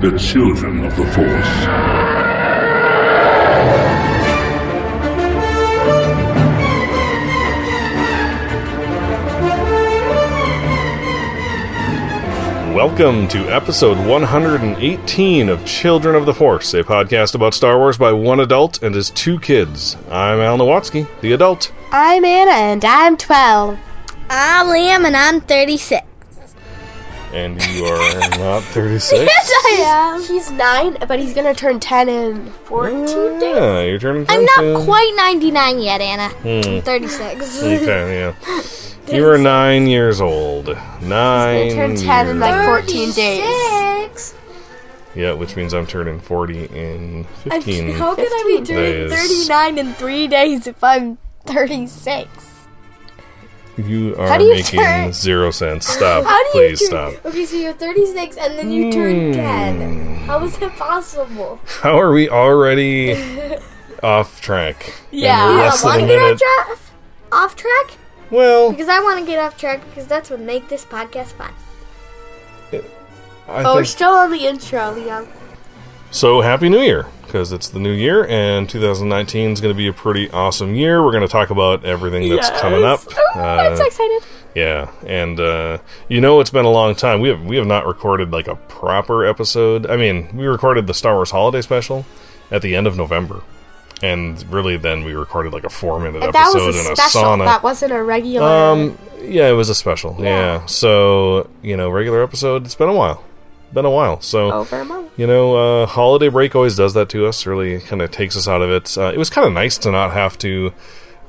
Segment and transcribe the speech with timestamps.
[0.00, 1.66] the children of the Force.
[12.76, 18.12] Welcome to episode 118 of Children of the Force, a podcast about Star Wars by
[18.12, 19.96] one adult and his two kids.
[20.10, 21.72] I'm Al Nowatzki, the adult.
[21.90, 23.78] I'm Anna and I'm 12.
[24.28, 26.05] I'm Liam and I'm 36.
[27.32, 29.12] And you are not 36?
[29.12, 30.22] yes, I am.
[30.22, 33.42] He's 9, but he's going to turn 10 in 14 ah, days.
[33.42, 34.72] Yeah, you're turning 10 I'm soon.
[34.72, 36.34] not quite 99 yet, Anna.
[36.44, 37.62] I'm 36.
[37.62, 38.34] Okay, yeah.
[39.08, 40.76] You are nine years old.
[41.00, 41.66] Nine.
[41.66, 44.34] He's going to turn 10 in like 14 days.
[45.14, 47.92] Yeah, which means I'm turning 40 in 15.
[47.92, 49.46] How can I be 15 days.
[49.46, 52.45] 39 in three days if I'm 36?
[53.76, 55.86] You are How do you making turn- zero sense.
[55.86, 56.24] Stop.
[56.24, 57.12] How do Please you turn?
[57.12, 57.26] stop.
[57.26, 59.32] Okay, so you're 36 and then you turn hmm.
[59.32, 60.16] 10.
[60.26, 61.60] How is that possible?
[61.82, 63.14] How are we already
[64.02, 64.94] off track?
[65.12, 65.46] in Yeah.
[65.46, 66.42] Do less I want to get minute?
[66.42, 66.92] off,
[67.30, 67.98] tra- off track?
[68.30, 71.52] Well, Because I want to get off track because that's what make this podcast fun.
[73.48, 75.28] I Oh, we're think still on the intro, Liam.
[76.10, 76.40] So.
[76.40, 79.92] Happy New Year, because it's the new year, and 2019 is going to be a
[79.92, 81.02] pretty awesome year.
[81.04, 83.00] We're going to talk about everything that's coming up.
[83.08, 84.22] Oh, I'm so Uh, excited.
[84.54, 87.20] yeah, and uh, you know it's been a long time.
[87.20, 89.86] We have we have not recorded like a proper episode.
[89.86, 92.04] I mean, we recorded the Star Wars Holiday Special
[92.50, 93.42] at the end of November,
[94.02, 96.92] and really then we recorded like a four minute And that episode was a in
[96.92, 97.22] a special.
[97.22, 97.44] sauna.
[97.44, 98.46] That wasn't a regular.
[98.48, 100.16] Um, yeah, it was a special.
[100.18, 100.64] Yeah.
[100.66, 102.64] So you know, regular episode.
[102.64, 103.22] It's been a while.
[103.76, 104.22] Been a while.
[104.22, 105.12] So over a month.
[105.18, 107.44] you know, uh, holiday break always does that to us.
[107.44, 108.96] Really, kind of takes us out of it.
[108.96, 110.72] Uh, it was kind of nice to not have to,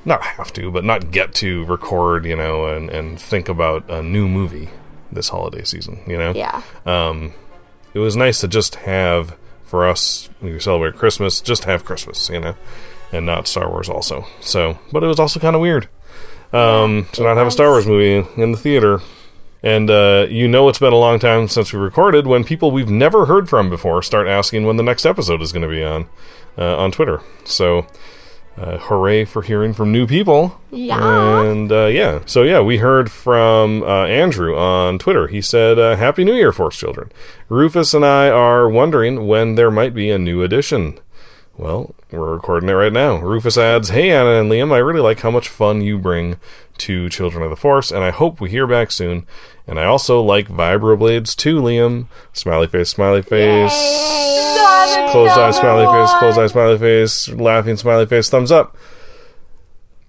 [0.06, 2.26] not have to, but not get to record.
[2.26, 4.70] You know, and and think about a new movie
[5.12, 6.00] this holiday season.
[6.08, 6.32] You know.
[6.32, 6.62] Yeah.
[6.86, 7.34] Um,
[7.94, 10.30] it was nice to just have for us.
[10.42, 11.42] We celebrate Christmas.
[11.42, 12.30] Just have Christmas.
[12.30, 12.56] You know,
[13.12, 14.26] and not Star Wars also.
[14.40, 15.90] So, but it was also kind of weird
[16.54, 19.02] um, to not have a Star Wars movie in the theater.
[19.68, 22.90] And uh, you know it's been a long time since we recorded when people we've
[22.90, 26.08] never heard from before start asking when the next episode is going to be on
[26.58, 27.20] uh, on Twitter.
[27.44, 27.86] So,
[28.56, 30.58] uh, hooray for hearing from new people!
[30.72, 31.42] Yeah.
[31.42, 35.28] And uh, yeah, so yeah, we heard from uh, Andrew on Twitter.
[35.28, 37.12] He said, uh, "Happy New Year, Force Children."
[37.50, 40.98] Rufus and I are wondering when there might be a new edition.
[41.58, 43.18] Well, we're recording it right now.
[43.18, 46.36] Rufus adds, Hey, Anna and Liam, I really like how much fun you bring
[46.78, 49.26] to Children of the Force, and I hope we hear back soon.
[49.68, 52.08] And I also like Vibroblades too, Liam.
[52.34, 53.74] Smiley face, smiley face.
[55.12, 58.78] Closed eye, smiley face, closed eye, smiley face, laughing, smiley face, thumbs up.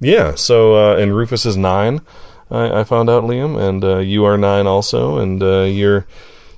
[0.01, 2.01] Yeah, so, uh, and Rufus is nine,
[2.51, 6.07] I, I found out, Liam, and uh, you are nine also, and uh, you're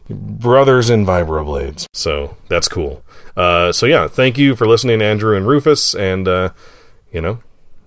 [0.08, 1.86] brothers in Vibroblades.
[1.92, 3.02] So that's cool.
[3.36, 6.50] Uh, so yeah, thank you for listening, Andrew and Rufus, and uh,
[7.12, 7.40] you know,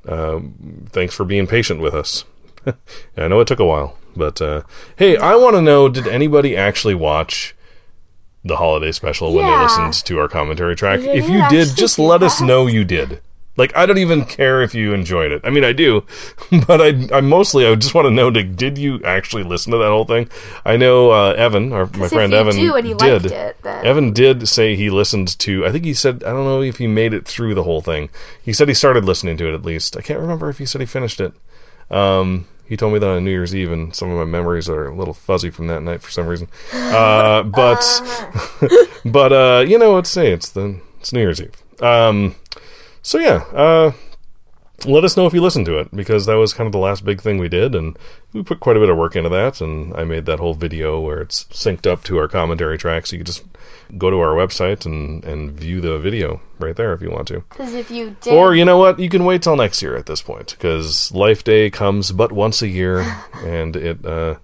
[0.08, 2.26] um, thanks for being patient with us.
[3.18, 4.64] I know it took a while, but uh,
[4.96, 7.56] hey, I want to know: Did anybody actually watch
[8.44, 11.00] the holiday special when they listened to our commentary track?
[11.02, 13.22] If you did, just let us know you did.
[13.56, 15.42] Like I don't even care if you enjoyed it.
[15.44, 16.06] I mean, I do,
[16.68, 19.78] but I, I mostly I just want to know: did, did you actually listen to
[19.78, 20.28] that whole thing?
[20.66, 23.28] I know uh, Evan, our, my friend Evan, do and you did.
[23.28, 25.66] it, Evan did say he listened to.
[25.68, 28.10] I think he said I don't know if he made it through the whole thing.
[28.42, 29.96] He said he started listening to it at least.
[29.96, 31.34] I can't remember if he said he finished it.
[31.92, 34.88] Um, he told me that on New Year's Eve, and some of my memories are
[34.88, 36.48] a little fuzzy from that night for some reason.
[36.74, 37.84] Uh, but
[39.06, 40.08] but uh, you know what?
[40.08, 41.56] Say it's the it's New Year's Eve.
[41.82, 42.36] Um,
[43.02, 43.92] so yeah, uh,
[44.86, 47.06] let us know if you listened to it because that was kind of the last
[47.06, 47.98] big thing we did, and
[48.32, 49.62] we put quite a bit of work into that.
[49.62, 53.16] And I made that whole video where it's synced up to our commentary track, so
[53.16, 53.44] you can just
[53.98, 57.42] go to our website and and view the video right there if you want to.
[57.50, 58.34] Because if you did.
[58.34, 61.44] Or you know what, you can wait till next year at this point because Life
[61.44, 63.00] Day comes but once a year,
[63.44, 64.36] and it uh,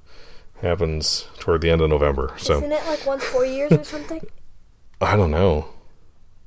[0.62, 2.34] happens toward the end of November.
[2.38, 4.26] So Isn't it like once four years or something?
[5.02, 5.68] I don't know.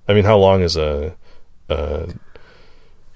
[0.09, 1.15] I mean, how long is a,
[1.69, 2.09] a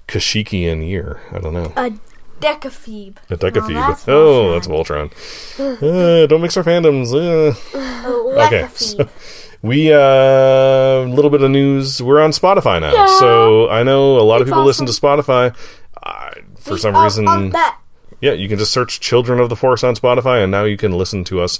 [0.07, 1.21] Kashyyykian year?
[1.31, 1.71] I don't know.
[1.75, 1.91] A
[2.39, 3.17] decaphoebe.
[3.29, 5.11] A that's oh, that's Voltron.
[5.59, 7.13] uh, don't mix our fandoms.
[7.13, 7.53] Uh.
[7.77, 7.87] A
[8.47, 9.09] Okay, lecaphoebe.
[9.61, 12.01] We uh, a little bit of news.
[12.01, 15.55] We're on Spotify now, so I know a lot of It's people listen to Spotify.
[16.01, 17.53] Uh, for some Oh, reason,
[18.21, 20.91] yeah, you can just search "Children of the Force" on Spotify, and now you can
[20.97, 21.59] listen to us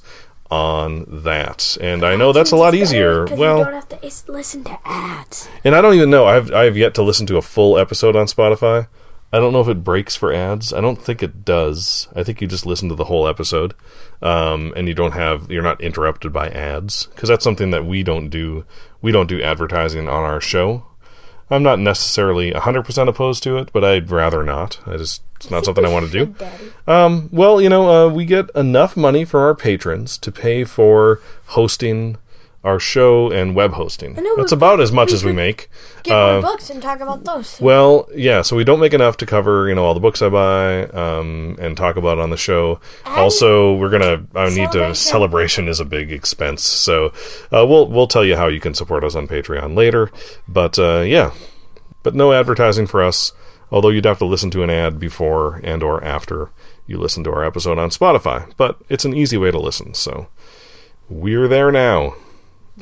[0.50, 1.78] on that.
[1.82, 3.26] And I know that's a lot easier.
[3.26, 5.50] Well, you don't have to listen to ads.
[5.64, 6.26] And I don't even know.
[6.26, 8.88] I've I've yet to listen to a full episode on Spotify.
[9.32, 10.72] I don't know if it breaks for ads.
[10.72, 12.08] I don't think it does.
[12.16, 13.74] I think you just listen to the whole episode,
[14.22, 18.04] um, and you don't have you're not interrupted by ads because that's something that we
[18.04, 18.66] don't do.
[19.02, 20.86] We don't do advertising on our show.
[21.50, 24.80] I'm not necessarily 100% opposed to it, but I'd rather not.
[24.86, 26.36] I just it's not something I want to do.
[26.88, 31.20] Um, well, you know, uh, we get enough money from our patrons to pay for
[31.48, 32.16] hosting
[32.68, 34.14] our show and web hosting.
[34.16, 35.70] know, That's about as much we as we make.
[36.04, 37.60] Get Uh, more books and talk about those.
[37.62, 40.30] well, yeah, so we don't make enough to cover, you know, all the books I
[40.30, 42.80] buy um, and talk about on the show.
[43.06, 44.26] also, we're gonna.
[44.36, 44.94] I need to.
[44.94, 47.08] Celebration is a big expense, so
[47.52, 50.12] uh, we'll we'll tell you how you can support us on Patreon later.
[50.48, 51.32] But uh, yeah,
[52.04, 53.32] but no advertising for us.
[53.70, 56.52] Although you'd have to listen to an ad before and or after
[56.86, 58.50] you listen to our episode on Spotify.
[58.56, 60.28] But it's an easy way to listen, so
[61.10, 62.16] we're there now.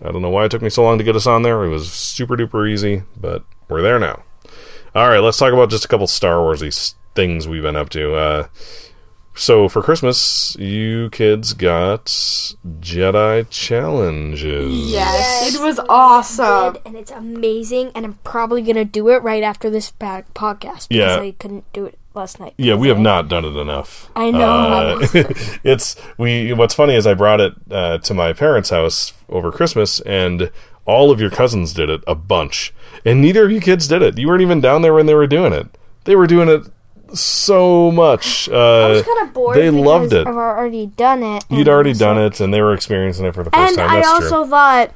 [0.04, 1.64] I don't know why it took me so long to get us on there.
[1.64, 4.24] It was super duper easy, but we're there now.
[4.94, 8.16] All right, let's talk about just a couple Star Warsy things we've been up to.
[8.16, 8.48] Uh,
[9.36, 14.92] so for Christmas, you kids got Jedi challenges.
[14.92, 16.74] Yes, Yes, it was awesome.
[16.74, 17.92] did, and it's amazing.
[17.96, 21.20] And I'm probably gonna do it right after this podcast because Yeah.
[21.20, 22.54] I couldn't do it last night.
[22.58, 24.10] Yeah, we have I- not done it enough.
[24.16, 25.00] I know.
[25.02, 25.08] Uh,
[25.64, 26.54] it's we.
[26.54, 30.52] What's funny is I brought it uh, to my parents' house over Christmas, and
[30.86, 32.74] all of your cousins did it a bunch,
[33.04, 34.18] and neither of you kids did it.
[34.18, 35.68] You weren't even down there when they were doing it.
[36.06, 36.62] They were doing it
[37.14, 38.50] so much.
[38.50, 39.58] Uh, I was kind of bored.
[39.58, 40.28] They loved it.
[40.28, 41.44] I've already done it.
[41.50, 43.90] You'd already done it, and they were experiencing it for the first And time.
[43.90, 44.50] I That's also true.
[44.52, 44.92] thought,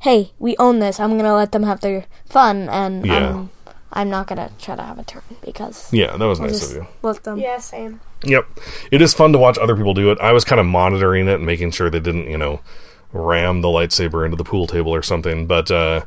[0.00, 1.00] hey, we own this.
[1.00, 3.30] I'm gonna let them have their fun, and Yeah.
[3.30, 3.50] I'm,
[3.92, 6.70] I'm not gonna try to have a turn because Yeah, that was I'll nice just
[6.72, 6.86] of you.
[7.02, 7.38] let them.
[7.38, 8.00] Yeah, same.
[8.24, 8.46] Yep.
[8.90, 10.18] It is fun to watch other people do it.
[10.20, 12.60] I was kind of monitoring it and making sure they didn't, you know,
[13.12, 15.46] ram the lightsaber into the pool table or something.
[15.46, 16.02] But uh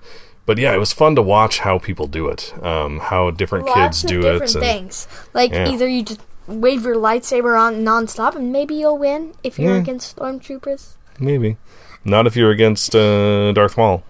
[0.45, 2.53] but yeah, it was fun to watch how people do it.
[2.63, 4.41] Um how different Lots kids of do different it.
[4.41, 5.07] and- different things.
[5.33, 5.69] Like Yeah.
[5.69, 9.81] either you just wave your lightsaber on nonstop, and maybe you'll win if you're Yeah.
[9.81, 10.95] against stormtroopers.
[11.19, 11.57] maybe.
[12.03, 14.03] Not if you're against uh Darth Maul.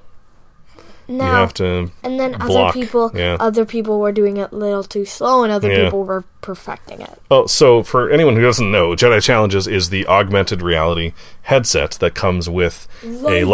[1.12, 3.36] No, You have to and then block, other people, yeah.
[3.40, 5.86] other people were doing it a little too slow, and other Yeah.
[5.86, 7.20] people were perfecting it.
[7.32, 12.14] Oh, so for anyone who doesn't know, Jedi Challenges is the augmented reality headset that
[12.14, 13.46] comes with a lightsaber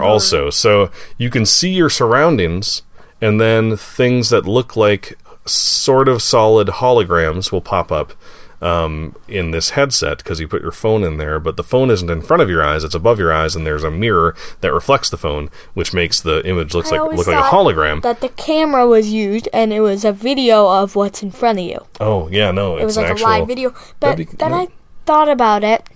[0.00, 0.02] Lightsaber.
[0.02, 0.50] also.
[0.50, 2.82] So you can see your surroundings,
[3.20, 5.16] and then things that look like
[5.46, 8.12] sort of solid holograms will pop up
[8.60, 12.10] um, in this headset because you put your phone in there, but the phone isn't
[12.10, 15.10] in front of your eyes; it's above your eyes, and there's a mirror that reflects
[15.10, 18.02] the phone, which makes the image looks I like look like a hologram.
[18.02, 21.64] That the camera was used, and it was a video of what's in front of
[21.64, 21.86] you.
[22.00, 23.26] oh yeah, no, It was like actual.
[23.26, 23.74] a live video.
[24.00, 24.52] But be- then.
[24.52, 24.68] I
[25.06, 25.86] thought about it,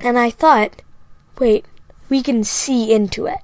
[0.00, 0.82] and I thought,
[1.38, 1.64] wait,
[2.10, 3.38] we can see into it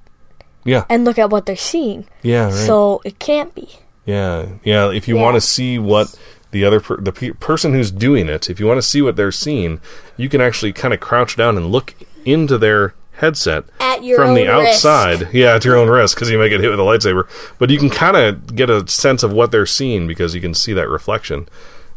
[0.63, 2.05] Yeah, and look at what they're seeing.
[2.21, 2.53] yeah, right.
[2.53, 3.69] So it can't be.
[4.05, 4.89] Yeah, yeah.
[4.91, 5.21] If you Yeah.
[5.23, 6.15] want to see what
[6.51, 9.15] the other per- the pe- person who's doing it, if you want to see what
[9.15, 9.79] they're seeing,
[10.17, 11.93] you can actually kind of crouch down and look
[12.25, 14.85] into their headset At your from the own risk.
[14.85, 15.33] outside.
[15.33, 17.27] Yeah, at your own risk because you might get hit with a lightsaber.
[17.59, 20.53] But you can kind of get a sense of what they're seeing because you can
[20.53, 21.47] see that reflection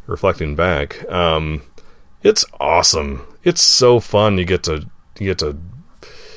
[0.07, 1.09] reflecting back.
[1.11, 1.63] Um,
[2.23, 3.27] it's awesome.
[3.43, 4.39] It's so fun.
[4.39, 4.87] You get to
[5.19, 5.57] you get to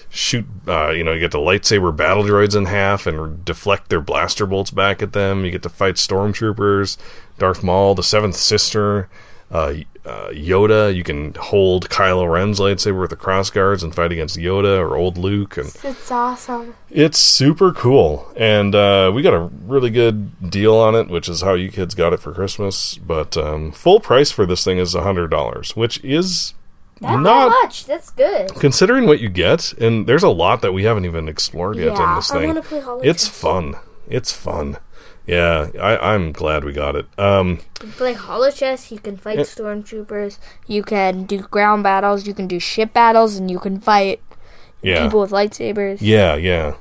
[0.10, 4.00] shoot uh, you know you get to lightsaber battle droids in half and deflect their
[4.00, 6.98] blaster bolts back at them you get to fight stormtroopers
[7.38, 9.10] darth maul the seventh sister
[9.52, 9.74] uh,
[10.06, 14.38] uh, yoda you can hold kylo ren's lightsaber with the cross guards and fight against
[14.38, 16.76] yoda or old luke and It's awesome.
[16.90, 21.42] it's super cool and uh, we got a really good deal on it which is
[21.42, 24.94] how you kids got it for christmas but um, full price for this thing is
[24.96, 26.54] a hundred dollars which is
[27.00, 27.86] That's not much.
[27.86, 28.50] That's good.
[28.56, 32.16] considering what you get, and there's a lot that we haven't even explored yet in
[32.16, 32.58] this thing.
[33.04, 33.76] it's fun.
[34.10, 34.78] It's fun.
[35.28, 37.06] Yeah, I, I'm glad we got it.
[37.20, 38.92] Um, You can play holochess.
[38.92, 40.40] You can fight stormtroopers.
[40.68, 42.26] You can do ground battles.
[42.26, 44.22] You can do ship battles, and you can fight
[44.82, 45.98] yeah, people with lightsabers.
[46.00, 46.76] yeah, yeah,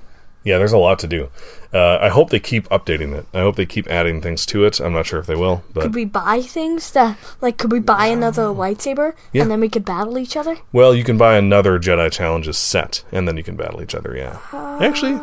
[0.44, 0.58] yeah.
[0.58, 1.28] There's a lot to do.
[1.74, 3.26] Uh, I hope they keep updating it.
[3.34, 4.78] I hope they keep adding things to it.
[4.80, 7.80] I'm not sure if they will, but Could we buy things that, like, could we
[7.80, 9.42] buy another lightsaber Yeah.
[9.42, 10.56] and then we could battle each other?
[10.72, 14.14] well, you can buy another Jedi Challenges set, and then you can battle each other.
[14.16, 14.38] Yeah,
[14.80, 15.18] actually.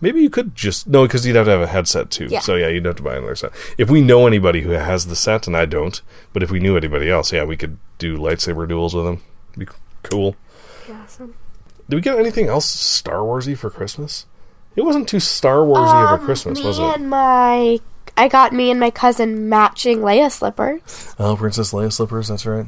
[0.00, 2.26] Maybe you could just no, because you'd have to have a headset too.
[2.30, 2.40] Yeah.
[2.40, 3.52] So yeah, you'd have to buy another set.
[3.76, 6.00] If we know anybody who has the set, and I don't,
[6.32, 9.22] but if we knew anybody else, yeah, we could do lightsaber duels with them.
[9.58, 9.66] Be
[10.02, 10.36] cool.
[10.90, 11.34] Awesome.
[11.88, 14.26] Did we get anything else Star Warsy for Christmas?
[14.76, 16.82] It wasn't too Star Warsy of a Christmas, Um, was it?
[16.84, 17.78] and my,
[18.16, 21.14] I got me and my cousin matching Leia slippers.
[21.18, 22.28] Oh, Princess Leia slippers.
[22.28, 22.66] That's right.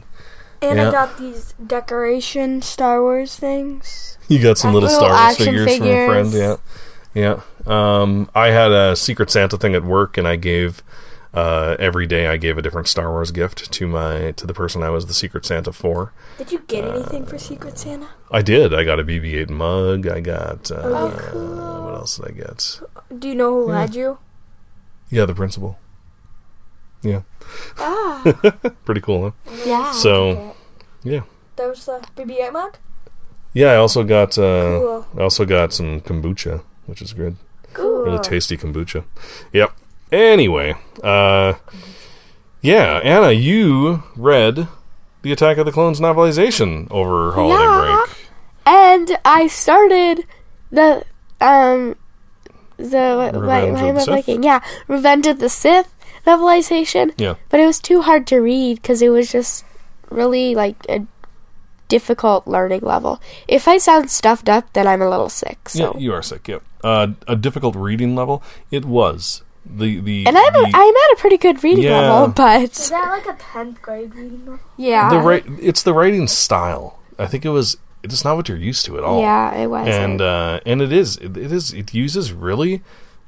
[0.61, 0.89] And Yeah.
[0.89, 4.19] I got these decoration Star Wars things.
[4.29, 6.33] You got some little, Little Star Wars action figures, from a friend.
[6.33, 6.59] Yeah, figures.
[7.15, 7.41] Yeah.
[7.67, 10.83] Um, I had a Secret Santa thing at work, and I gave
[11.35, 14.83] Uh, every day I gave a different Star Wars gift to my to the person
[14.83, 16.13] I was the Secret Santa for.
[16.37, 18.09] Did you get anything for Secret Santa?
[18.31, 18.75] I did.
[18.75, 20.07] I got a BB-8 mug.
[20.07, 20.71] I got.
[20.71, 21.85] Uh, Oh, cool.
[21.87, 22.81] What else did I get?
[23.19, 24.19] Do you know who had you?
[25.09, 25.79] Yeah, the principal.
[27.03, 27.23] Yeah.
[27.79, 28.23] Ah,
[28.85, 29.53] Pretty cool, huh?
[29.67, 29.91] Yeah.
[29.93, 30.55] So,
[31.03, 31.23] yeah.
[31.57, 32.77] that was the BB-8 mug.
[33.55, 35.07] Yeah, I also got uh, Cool.
[35.17, 37.37] I also got some kombucha, which is good.
[37.75, 38.05] Cool.
[38.05, 39.05] Really tasty kombucha.
[39.53, 39.73] Yep.
[40.11, 41.55] Anyway, uh,
[42.61, 44.69] yeah, Anna, you read
[45.23, 48.05] the Attack of the Clones novelization over holiday Yeah.
[48.07, 48.19] break.
[48.67, 50.25] And I started
[50.71, 51.05] the
[51.41, 51.97] um
[52.77, 54.45] the what, Revenge why of am I blanking?
[54.45, 55.93] Yeah, Revenge of the Sith
[56.27, 57.13] novelization.
[57.17, 57.35] Yeah.
[57.49, 59.65] But it was too hard to read because it was just
[60.11, 61.07] really like a
[61.97, 63.21] difficult learning level.
[63.47, 65.69] If I sound stuffed up, then I'm a little sick.
[65.69, 65.79] So.
[65.95, 66.49] Yeah, you are sick.
[66.49, 66.63] Yep.
[66.83, 68.43] Uh, a difficult reading level.
[68.71, 72.01] It was the the and I'm, the, I'm at a pretty good reading Yeah.
[72.11, 74.61] level, but Is that like a 10th grade reading book?
[74.77, 75.45] yeah, the right.
[75.61, 76.99] It's the writing style.
[77.19, 77.77] I think it was.
[78.03, 79.21] It's not what you're used to at all.
[79.21, 79.87] yeah, it was.
[79.87, 82.83] and uh, and it is it, it is it uses really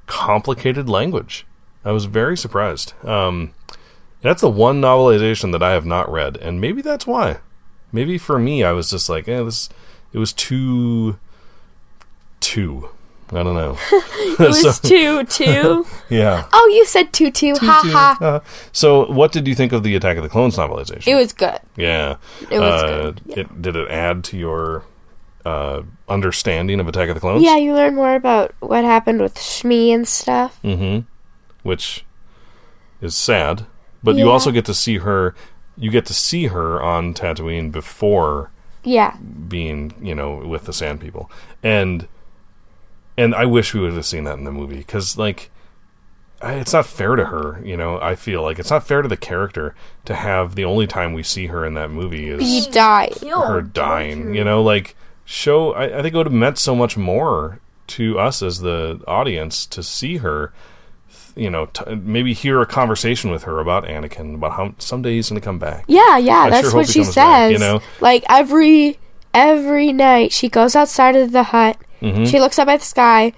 [0.06, 1.46] complicated language.
[1.84, 2.94] I was very surprised.
[3.04, 3.54] Um,
[4.22, 7.38] that's the one novelization that I have not read, and maybe that's why.
[7.94, 9.68] Maybe for me, I was just like, eh, this.
[10.12, 11.16] It was too,
[12.40, 12.88] too.
[13.30, 13.76] I don't know.
[13.92, 15.86] it was two two.
[16.10, 16.46] yeah.
[16.52, 17.54] Oh, you said two two.
[17.54, 18.18] Ha Too- ha.
[18.20, 18.40] uh,
[18.72, 21.06] so, what did you think of the Attack of the Clones novelization?
[21.08, 21.58] It was good.
[21.76, 22.16] yeah.
[22.50, 23.22] It was Uh, good.
[23.38, 24.84] It, did it add to your
[25.44, 27.42] uh, understanding of Attack of the Clones?
[27.42, 30.60] Yeah, you learn more about what happened with Shmi and stuff.
[30.62, 31.06] Mm-hmm.
[31.62, 32.04] Which
[33.00, 33.66] is sad,
[34.02, 35.34] but you also get to see her.
[35.76, 38.50] You get to see her on Tatooine before
[38.84, 39.16] Yeah,
[39.48, 41.30] being, you know, with the Sand People,
[41.62, 42.06] and
[43.16, 45.50] and I wish we would have seen that in the movie because, like,
[46.42, 47.60] it's not fair to her.
[47.64, 50.86] You know, I feel like it's not fair to the character to have the only
[50.86, 53.14] time we see her in that movie is he died.
[53.22, 54.34] Her dying.
[54.34, 55.72] You know, like show.
[55.72, 59.66] I, I think it would have meant so much more to us as the audience
[59.66, 60.52] to see her.
[61.36, 65.28] You know, t- maybe hear a conversation with her about Anakin, about how someday he's
[65.30, 65.84] going to come back.
[65.88, 67.14] Yeah, yeah, I that's sure what she says.
[67.14, 67.80] back, you know?
[68.00, 68.98] Like every
[69.32, 72.24] every night she goes outside of the hut, Mm-hmm.
[72.26, 73.32] she looks up at the sky,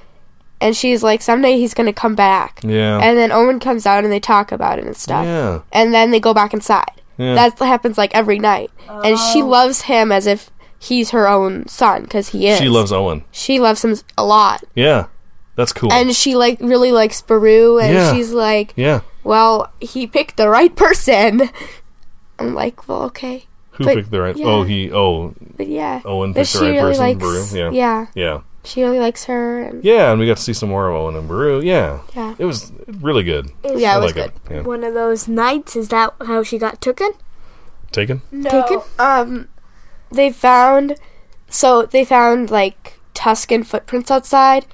[0.61, 2.61] and she's like, Someday he's gonna come back.
[2.65, 5.25] Yeah, And then Owen comes out and they talk about it and stuff.
[5.25, 6.91] yeah, And then they go back inside.
[7.17, 7.35] Yeah.
[7.35, 8.71] That happens like every night.
[8.89, 12.59] And she loves him as if he's her own son because he is.
[12.59, 13.25] she loves Owen.
[13.31, 15.07] She loves him a lot, Yeah,
[15.57, 15.93] that's cool.
[15.93, 18.13] and she like really likes Beru, and Yeah.
[18.15, 21.51] she's like, yeah, "Well, he picked the right person."
[22.39, 24.37] I'm like, "Well, okay." who but- picked the right?
[24.37, 24.47] yeah.
[24.47, 24.91] Oh, he.
[24.93, 27.05] Oh, But yeah, Owen but picked the right really person.
[27.05, 27.19] likes,
[27.53, 27.59] Beru.
[27.61, 27.71] Yeah.
[27.73, 30.89] yeah, yeah, she really likes her, and yeah, and we got to see some more
[30.89, 31.61] of Owen and Beru.
[31.61, 33.51] Yeah, yeah, it was really good.
[33.65, 34.33] yeah, I it was like good.
[34.51, 34.55] it.
[34.57, 34.63] Yeah.
[34.63, 35.77] One of those nights.
[35.77, 37.11] Is that how she got taken?
[37.93, 38.21] Taken.
[38.43, 38.81] Taken.
[38.99, 39.49] Um,
[40.11, 40.97] they found,
[41.49, 44.67] so they found like Tusken footprints outside.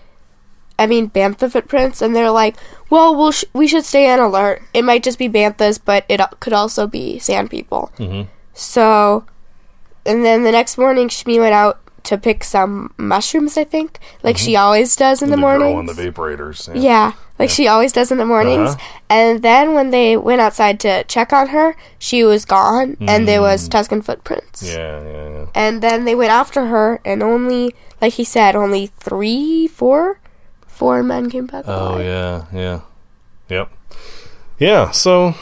[0.79, 2.57] I mean bantha footprints, and they're like,
[2.91, 4.63] "Well, we'll sh- we should stay on alert.
[4.75, 8.29] It might just be banthas, but it could also be sand people." Mhm.
[8.55, 9.25] So,
[10.05, 13.57] and then the next morning, Shmi went out to pick some mushrooms.
[13.57, 15.77] I think, like she always does in the, the morning.
[15.77, 16.69] on the vaporators.
[16.75, 16.81] Yeah.
[16.81, 18.71] Yeah, like she always does in the mornings.
[18.71, 18.99] Uh-huh.
[19.09, 23.41] And then when they went outside to check on her, she was gone, and there
[23.41, 24.63] was Tusken footprints.
[24.63, 24.75] Mm.
[24.75, 25.47] Yeah, yeah, yeah.
[25.55, 30.19] And then they went after her, and only, like he said, only three, four,
[30.83, 31.65] four men came back.
[31.69, 32.05] Oh alive.
[32.05, 32.81] yeah, yeah,
[33.49, 33.71] yep,
[34.59, 34.91] yeah.
[34.91, 35.37] So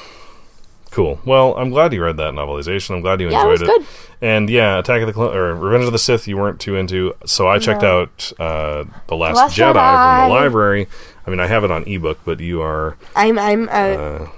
[0.91, 1.19] cool.
[1.25, 2.97] Well, I'm glad you read that novelization.
[2.97, 3.87] I'm glad you Yeah, it enjoyed good.
[4.21, 7.15] And yeah, Attack of the Clone or Revenge of the Sith, you weren't too into.
[7.25, 10.89] So I checked out uh, the Last, Last Jedi, from the library.
[11.27, 14.29] I mean, I have it on ebook, but you are I'm, I'm, uh, uh,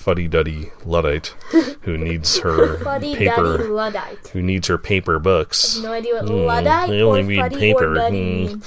[0.00, 1.34] fuddy duddy luddite
[1.82, 3.58] who needs her paper.
[3.68, 4.28] Luddite.
[4.28, 5.78] Who needs her paper books?
[5.78, 7.92] No idea what Hmm, Luddite I or only read Fuddy paper.
[7.92, 8.60] or Duddy Hmm.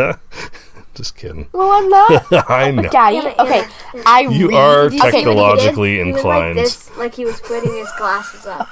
[0.00, 0.16] means.
[0.94, 1.48] Just kidding.
[1.52, 2.82] well, I'm not, I know.
[2.88, 3.16] Daddy.
[3.18, 3.64] Anna, Okay,
[4.06, 4.56] I You read.
[4.56, 6.56] are okay, technologically He went inclined.
[6.56, 8.68] like this, like he was putting his glasses up.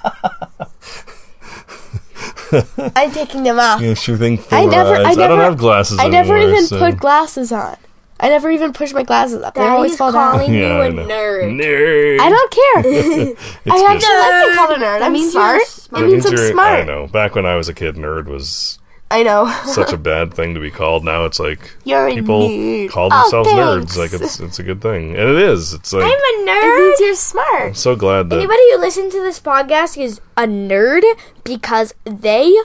[2.96, 3.80] I'm taking them off.
[3.80, 4.38] Yeah, sure thing.
[4.52, 5.98] I never- I I don't never- have glasses.
[5.98, 7.76] I never anymore, even so- put glasses on.
[8.22, 9.54] I never even push my glasses up.
[9.54, 10.32] They always fall down.
[10.38, 11.06] calling Yeah, you I a know.
[11.06, 11.60] nerd.
[11.60, 12.20] Nerd.
[12.20, 13.34] I don't care.
[13.74, 14.96] I actually like being called a nerd.
[14.96, 15.66] I That mean means you're smart.
[15.66, 16.04] smart.
[16.04, 17.06] It means I'm You're- I know.
[17.08, 18.78] Back when I was a kid, nerd was
[19.10, 19.52] I know.
[19.66, 21.04] such a bad thing to be called.
[21.04, 22.90] Now it's like You're people nerd.
[22.90, 23.96] call Oh, themselves nerds.
[23.98, 25.74] Like it's it's a good thing, and it is.
[25.74, 26.78] It's like I'm I'm a It nerd.
[26.78, 27.62] means you're smart.
[27.62, 31.02] I'm so glad that Anybody who listens to this podcast is a nerd
[31.44, 32.56] because they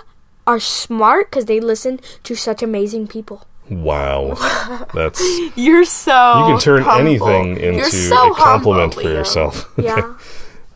[0.45, 3.45] are smart because they listen to such amazing people.
[3.69, 4.35] Wow,
[4.93, 6.39] that's you You're so.
[6.47, 7.27] You can turn humble.
[7.27, 9.69] anything into so a compliment humble, for yourself.
[9.77, 10.15] Yeah,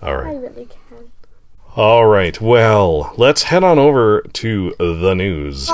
[0.01, 1.11] All I really can.
[1.75, 2.39] all right.
[2.41, 5.69] Well, let's head on over to the news.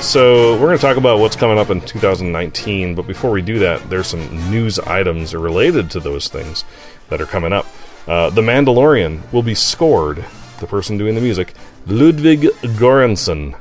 [0.00, 3.58] So we're going to talk about what's coming up in 2019, but before we do
[3.60, 6.64] that, there's some news items related to those things
[7.08, 7.66] that are coming up.
[8.06, 10.24] Uh, the Mandalorian will be scored.
[10.60, 11.52] The person doing the music,
[11.86, 13.58] Ludwig Göransson.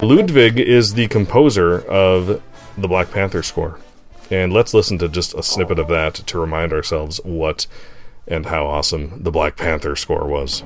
[0.00, 2.42] Ludwig is the composer of
[2.78, 3.78] the Black Panther score,
[4.30, 7.66] and let's listen to just a snippet of that to remind ourselves what
[8.26, 10.62] and how awesome the Black Panther score was.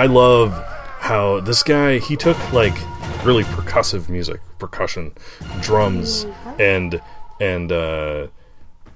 [0.00, 0.52] I love
[1.00, 2.72] how this guy he took like
[3.22, 5.12] really percussive music, percussion,
[5.60, 6.26] drums,
[6.58, 7.02] and
[7.38, 8.28] and uh,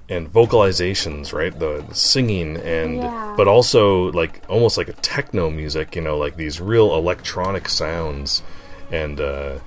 [0.09, 1.53] and vocalizations, right?
[1.57, 3.33] The, the singing and Yeah.
[3.37, 8.41] but also like almost like a techno music, you know, like these real electronic sounds,
[8.91, 9.59] and uh,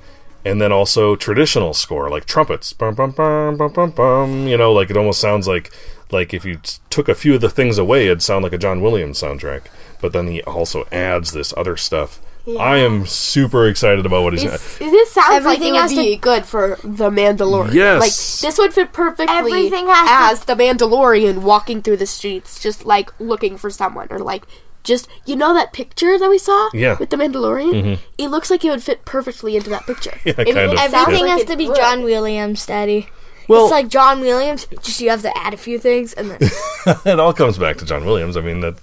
[0.45, 4.49] and then also traditional score like trumpets, bum bum bum bum bum bum.
[4.49, 5.71] You know, like it almost sounds like
[6.11, 8.59] like if you t- took a few of the things away, it'd sound like a
[8.59, 9.63] John Williams soundtrack.
[10.01, 12.21] But then he also adds this other stuff.
[12.59, 14.43] I am super excited about what he's.
[14.45, 17.75] It's- this sounds Everything like it would to- be good for the Mandalorian.
[17.75, 18.01] Yes.
[18.01, 22.87] like this would fit perfectly Everything has as the Mandalorian walking through the streets, just
[22.87, 24.45] like looking for someone, or like
[24.83, 26.97] just you know that picture that we saw, Yeah.
[26.99, 27.73] with the Mandalorian.
[27.75, 28.03] Mm-hmm.
[28.17, 30.17] It looks like it would fit perfectly into that picture.
[30.25, 31.01] Yeah, And it of, sounds yeah.
[31.03, 31.77] Everything like has to be would.
[31.77, 33.09] John Williams, Daddy.
[33.47, 34.67] Well- it's like John Williams.
[34.83, 36.39] Just you have to add a few things, and then
[37.05, 38.39] it all comes back to John Williams.
[38.39, 38.77] I mean that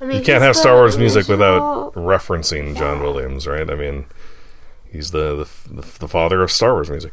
[0.00, 3.68] I mean, you can't have Star Wars music without original- referencing John Williams, right?
[3.68, 4.06] I mean,
[4.90, 7.12] he's the the, the father of Star Wars music.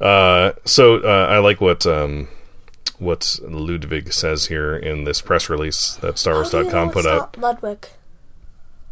[0.00, 2.28] Uh, so uh, I like what um,
[2.98, 7.38] what Ludwig says here in this press release that StarWars.com put out.
[7.38, 7.86] Ludwig.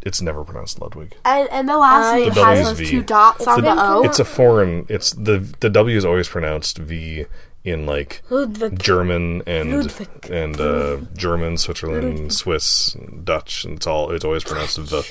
[0.03, 1.15] It's never pronounced Ludwig.
[1.25, 4.03] And, and the last Uh, name has those two dots on been the O.
[4.05, 4.85] It's a foreign.
[4.91, 7.25] It's the the W is always pronounced V
[7.65, 8.79] in like Ludwig.
[8.79, 10.31] German and Ludwig.
[10.31, 15.11] and uh, German, Switzerland, Swiss, Dutch, and it's all it's always pronounced the.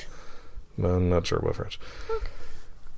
[0.78, 1.78] I'm not sure about French.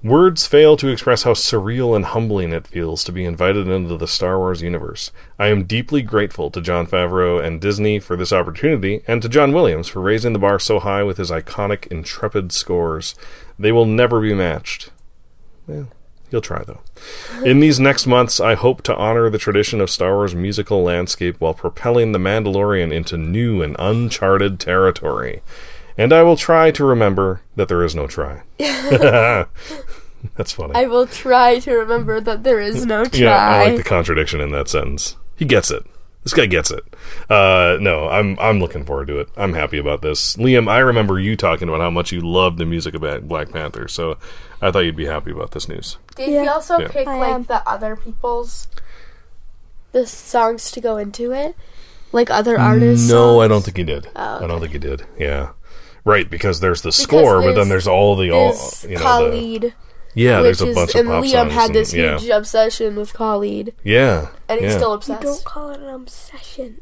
[0.03, 4.07] Words fail to express how surreal and humbling it feels to be invited into the
[4.07, 5.11] Star Wars universe.
[5.39, 9.53] I am deeply grateful to Jon Favreau and Disney for this opportunity, and to John
[9.53, 13.15] Williams for raising the bar so high with his iconic, intrepid scores.
[13.59, 14.91] They will never be matched.
[15.67, 15.89] Well,
[16.31, 16.83] he'll try though.
[17.45, 21.37] In these next months, I hope to honor the tradition of Star Wars musical landscape
[21.39, 25.43] while propelling The Mandalorian into new and uncharted territory.
[25.99, 28.43] And I will try to remember that there is no try.
[28.59, 30.75] That's funny.
[30.75, 33.21] I will try to remember that there is no try.
[33.21, 35.17] yeah, I like the contradiction in that sentence.
[35.37, 35.85] He gets it.
[36.27, 36.83] This guy gets it.
[37.31, 39.29] Uh, no, I'm I'm looking forward to it.
[39.37, 40.35] I'm happy about this.
[40.35, 43.87] Liam, I remember you talking about how much you loved the music of Black Panther,
[43.87, 44.19] so
[44.61, 45.99] I thought you'd be happy about this news.
[46.17, 46.89] Did he also Yeah.
[46.89, 47.43] pick I like am.
[47.45, 48.67] the other people's
[49.93, 51.55] the songs to go into it?
[52.11, 53.09] Like other artists?
[53.09, 54.09] No, I don't think he did.
[54.17, 55.05] Oh, I don't think he did.
[55.17, 55.51] Yeah.
[56.05, 58.97] Right, because there's the score, but then there's- there's all the all you know the,
[58.97, 59.75] Khalid,
[60.17, 60.43] yeah.
[60.43, 61.53] There's a is bunch and of pop Liam songs.
[61.53, 64.77] had and- this yeah, huge obsession with Khalid, yeah, and he's yeah.
[64.79, 65.23] still You obsessed.
[65.23, 66.81] don't call it an obsession.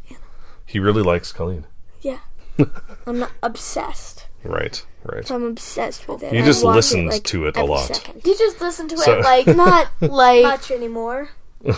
[0.64, 1.64] He really likes Khalid.
[2.00, 2.20] Yeah.
[3.06, 4.26] I'm not obsessed.
[4.42, 5.30] Right, right.
[5.30, 6.32] I'm obsessed with it.
[6.32, 7.86] He I just watch listens like, to it a every lot.
[7.94, 8.22] second.
[8.24, 11.30] He just listened to So- it like not like Much anymore.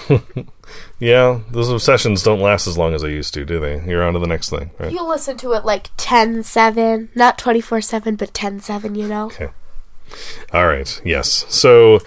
[0.99, 3.83] Yeah, those obsessions don't last as long as they used to, do they?
[3.87, 4.91] You're on to the next thing, right?
[4.91, 9.27] you listen to it like 10-7, not 24-7, but 10-7, you know?
[9.27, 9.51] Okay.
[10.53, 11.01] All right.
[11.05, 11.45] Yes.
[11.49, 12.01] So,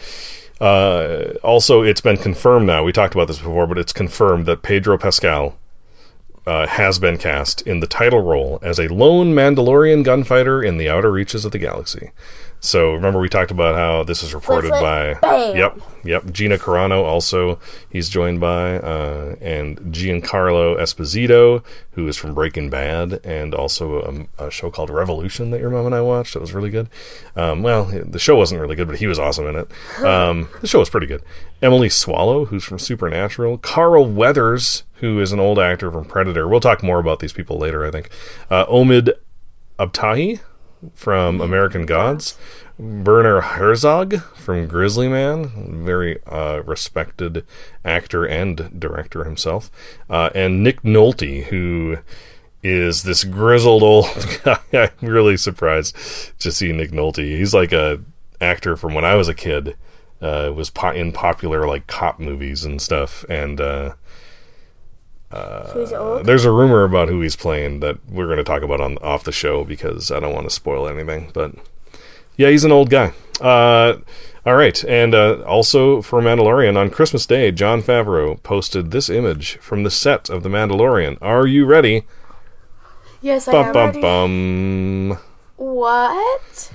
[0.60, 2.84] uh, also, it's been confirmed now.
[2.84, 5.58] We talked about this before, but it's confirmed that Pedro Pascal
[6.46, 10.90] uh, has been cast in the title role as a lone Mandalorian gunfighter in the
[10.90, 12.12] outer reaches of the galaxy.
[12.62, 15.56] So remember we talked about how this is reported by bam.
[15.56, 16.32] Yep, yep.
[16.32, 23.22] Gina Carano also he's joined by uh, and Giancarlo Esposito, who is from Breaking Bad
[23.24, 26.34] and also a, a show called Revolution that your mom and I watched.
[26.34, 26.90] That was really good.
[27.36, 29.72] Um, well, the show wasn't really good, but he was awesome in it.
[30.10, 31.22] Um, the show was pretty good.
[31.62, 33.60] Emily Swallow, who's from Supernatural.
[33.60, 36.48] Carl Weathers, who is an old actor from Predator.
[36.48, 38.10] We'll talk more about these people later, I think.
[38.50, 39.12] Uh, Omid
[39.78, 40.40] Abtahi
[40.94, 42.38] from American Gods.
[42.78, 47.46] Werner Herzog from Grizzly Man, very uh, respected
[47.84, 49.70] actor and director himself,
[50.10, 51.98] uh, and Nick Nolte, who
[52.64, 54.08] is this grizzled old
[54.46, 54.60] guy.
[54.74, 55.94] I'm really surprised
[56.40, 57.38] to see Nick Nolte.
[57.38, 58.00] He's like a
[58.40, 59.76] actor from when I was a kid.
[60.22, 63.60] Uh, was po- in popular like cop movies and stuff, and
[65.32, 66.26] uh, So he's old.
[66.26, 69.24] there's a rumor about who he's playing that we're going to talk about on off
[69.24, 71.32] the show because I don't want to spoil anything.
[71.34, 71.54] But
[72.38, 73.14] yeah, he's an old guy.
[73.42, 73.98] Uh,
[74.46, 79.58] all right, and uh, also for Mandalorian on Christmas Day, Jon Favreau posted this image
[79.58, 81.18] from the set of The Mandalorian.
[81.22, 82.04] Are you ready?
[83.22, 84.02] Yes, I Bum am bum ready.
[84.02, 85.20] bum.
[85.58, 86.72] What?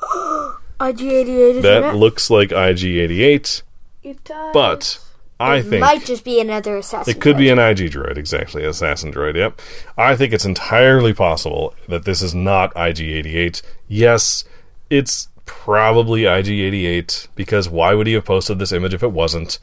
[0.80, 3.62] IG88 That looks like IG88,
[4.02, 4.52] It does.
[4.54, 4.98] but
[5.40, 7.10] I It think might just be another assassin.
[7.14, 7.38] It could droid.
[7.38, 8.64] be an IG droid, exactly.
[8.64, 9.60] Assassin droid, yep.
[9.96, 13.62] I think it's entirely possible that this is not IG 88.
[13.86, 14.44] Yes,
[14.90, 19.58] it's probably IG 88, because why would he have posted this image if it wasn't?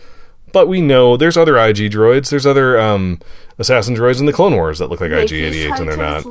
[0.53, 3.19] But we know there's other IG droids, there's other um,
[3.59, 6.25] assassin droids in the Clone Wars that look like IG 88, and they're not.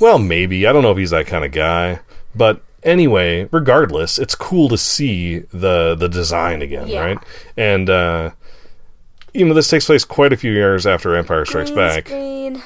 [0.00, 0.66] Well, maybe.
[0.66, 2.00] I don't know if he's that kind of guy.
[2.34, 7.04] But anyway, regardless, it's cool to see the the design again, Yeah.
[7.04, 7.18] right?
[7.58, 8.30] And uh
[9.38, 12.06] you know, this takes place quite a few years after Empire Strikes Green Back.
[12.08, 12.62] screen.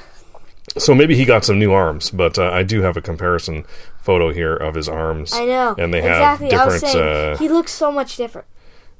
[0.79, 3.65] So maybe he got some new arms, but uh, I do have a comparison
[4.01, 5.33] photo here of his arms.
[5.33, 5.75] I know.
[5.77, 6.51] And they exactly.
[6.51, 8.47] have different saying uh he looks so much different.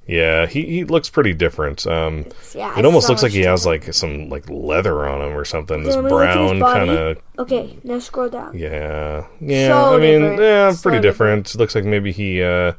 [0.07, 1.87] yeah, he, he looks pretty different.
[1.87, 5.37] Um Yeah, it almost so looks like he has like some like leather on him
[5.37, 5.85] or something.
[5.85, 8.59] This Then we look at his brown kind of Okay, now scroll down.
[8.59, 9.69] Yeah, yeah.
[9.69, 10.41] So I mean, different.
[10.43, 11.55] yeah, So pretty different.
[11.55, 12.73] Looks like maybe he, uh,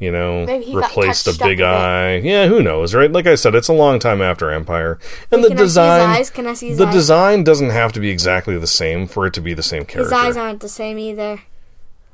[0.00, 2.16] you know, Maybe he got replaced a big eye.
[2.16, 3.12] Yeah, who knows, right?
[3.12, 4.98] Like I said, it's a long time after Empire,
[5.30, 6.30] and Wait, the can design, I see his eyes?
[6.30, 6.94] Can I see his the eyes?
[6.94, 10.02] design doesn't have to be exactly the same for it to be the same character.
[10.02, 11.42] His eyes aren't the same either.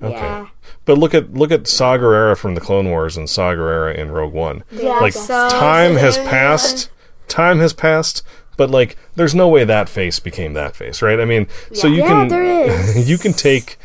[0.02, 0.12] Okay.
[0.12, 0.48] Yeah.
[0.84, 4.10] But look at look at Saw Gerrera from the Clone Wars and Saw Gerrera in
[4.10, 4.62] Rogue One.
[4.70, 6.90] Yeah, Like so time has passed.
[7.28, 8.22] Time has passed.
[8.58, 11.18] But like, there's no way that face became that face, right?
[11.20, 13.08] I mean, so you Yeah, can there is.
[13.08, 13.78] you can take.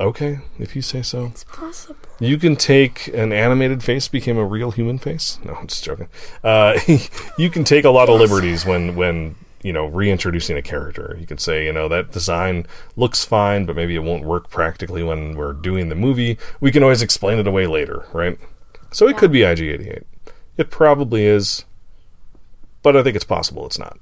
[0.00, 1.26] Okay, if you say so.
[1.26, 1.96] It's possible.
[2.20, 5.38] You can take an animated face became a real human face.
[5.44, 6.08] No, I'm just joking.
[6.42, 6.78] Uh,
[7.38, 11.16] you can take a lot of liberties when when you know reintroducing a character.
[11.20, 15.02] You can say you know that design looks fine, but maybe it won't work practically
[15.02, 16.38] when we're doing the movie.
[16.60, 18.36] We can always explain it away later, right?
[18.90, 20.02] So it could be IG88.
[20.56, 21.64] It probably is,
[22.82, 23.98] but I think it's possible it's not.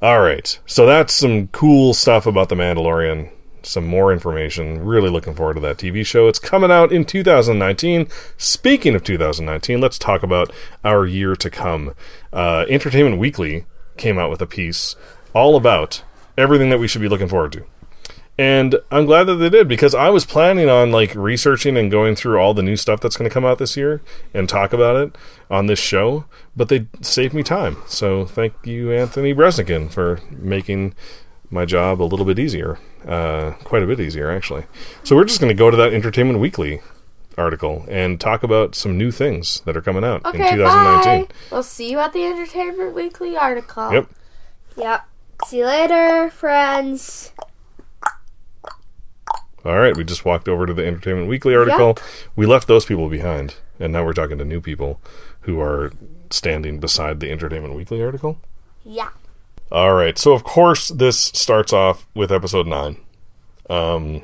[0.00, 4.84] All right, so that's some cool stuff about the Mandalorian some more information.
[4.84, 6.28] Really looking forward to that TV show.
[6.28, 8.08] It's coming out in 2019.
[8.36, 10.52] Speaking of 2019, let's talk about
[10.84, 11.94] our year to come.
[12.32, 13.66] Uh, Entertainment Weekly
[13.96, 14.96] came out with a piece
[15.34, 16.02] all about
[16.36, 17.64] everything that we should be looking forward to.
[18.38, 22.14] And I'm glad that they did because I was planning on like researching and going
[22.14, 24.00] through all the new stuff that's going to come out this year
[24.32, 25.18] and talk about it
[25.50, 26.24] on this show,
[26.56, 27.78] but they saved me time.
[27.88, 30.94] So thank you, Anthony Breznican, for making
[31.50, 34.64] my job a little bit easier, uh, quite a bit easier actually.
[35.04, 36.80] So we're just going to go to that Entertainment Weekly
[37.36, 41.24] article and talk about some new things that are coming out in Okay, 2019.
[41.26, 41.34] bye.
[41.50, 43.92] We'll see you at the Entertainment Weekly article.
[43.92, 44.08] Yep.
[44.76, 45.04] Yep.
[45.46, 47.32] See you later, friends.
[49.64, 51.88] All right, we just walked over to the Entertainment Weekly article.
[51.88, 52.00] Yep.
[52.36, 55.00] We left those people behind, and now we're talking to new people
[55.42, 55.92] who are
[56.30, 58.38] standing beside the Entertainment Weekly article.
[58.84, 59.10] Yeah.
[59.70, 62.96] All right, so of course this starts off with episode nine.
[63.68, 64.22] Um,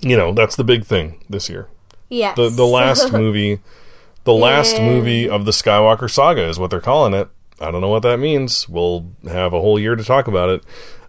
[0.00, 1.68] you know that's the big thing this year.
[2.10, 2.36] Yes.
[2.36, 3.60] the the last movie,
[4.24, 4.84] the last Yeah.
[4.86, 7.28] movie of the Skywalker saga is what they're calling it.
[7.60, 8.68] I don't know what that means.
[8.68, 10.64] We'll have a whole year to talk about it.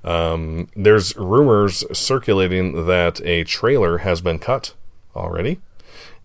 [0.08, 4.74] Um, there's rumors circulating that a trailer has been cut
[5.16, 5.60] already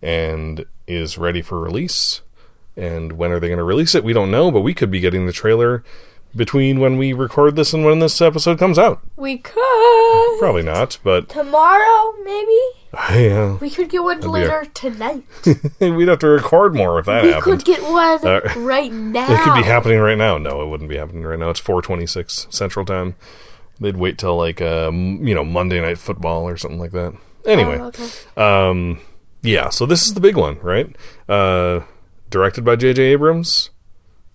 [0.01, 2.21] and is ready for release.
[2.77, 4.03] And when are they going to release it?
[4.03, 5.83] We don't know, but we could be getting the trailer
[6.35, 9.01] between when we record this and when this episode comes out.
[9.17, 10.39] We could.
[10.39, 12.57] Probably not, but Tomorrow, maybe?
[13.23, 15.23] yeah, We could get one be later tonight.
[15.79, 17.63] we'd have to record more if that We happened.
[17.63, 19.27] could get one Uh, right now.
[19.31, 20.37] It could be happening right now.
[20.37, 21.49] No, it wouldn't be happening right now.
[21.49, 23.15] It's 4:26 Central Time.
[23.79, 27.13] They'd wait till like um, you know Monday Night Football or something like that.
[27.45, 28.07] Anyway, Oh, okay.
[28.37, 28.99] um,
[29.41, 29.69] yeah.
[29.69, 30.95] So this is the big one, right?
[31.27, 31.81] Uh,
[32.29, 33.01] directed by J.J.
[33.03, 33.71] Abrams,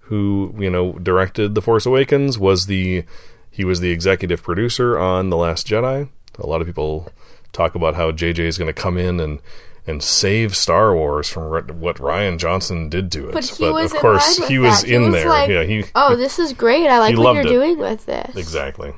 [0.07, 3.05] who you know directed The Force Awakens, was the
[3.51, 6.09] he was the executive producer on The Last Jedi.
[6.39, 7.11] A lot of people
[7.53, 8.47] talk about how J.J.
[8.47, 9.41] is going to come in and
[9.89, 13.33] and save Star Wars from what- what Rian Johnson did to it.
[13.33, 14.91] But he was of course he was that.
[14.91, 15.29] in was there.
[15.29, 16.89] like, yeah, he oh, this is great.
[16.89, 17.49] I like what you're it.
[17.49, 18.35] doing with this.
[18.37, 18.93] Exactly.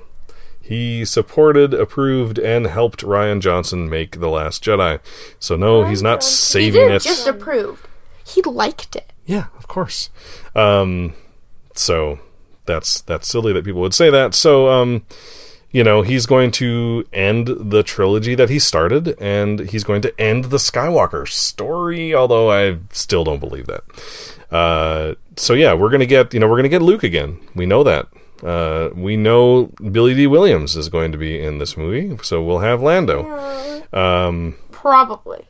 [0.60, 5.00] He supported, approved, and helped Rian Johnson make The Last Jedi.
[5.38, 7.02] So no, he's not He saving didn't it.
[7.02, 7.86] just approved.
[8.26, 9.12] He liked it.
[9.24, 10.10] Yeah, course.
[10.54, 11.14] Um,
[11.74, 12.18] so
[12.66, 14.34] that's that's silly that people would say that.
[14.34, 15.04] So um,
[15.70, 20.20] you know, he's going to end the trilogy that he started, and he's going to
[20.20, 22.14] end the Skywalker story.
[22.14, 23.84] Although I still don't believe that.
[24.50, 27.38] Uh, so yeah, we're gonna get you know we're gonna get Luke again.
[27.54, 28.08] We know that.
[28.42, 32.60] Uh, we know Billy Dee Williams is going to be in this movie, so we'll
[32.60, 33.82] have Lando.
[33.92, 35.46] Um, Probably.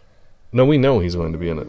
[0.53, 1.69] no, we know he's going to be in it.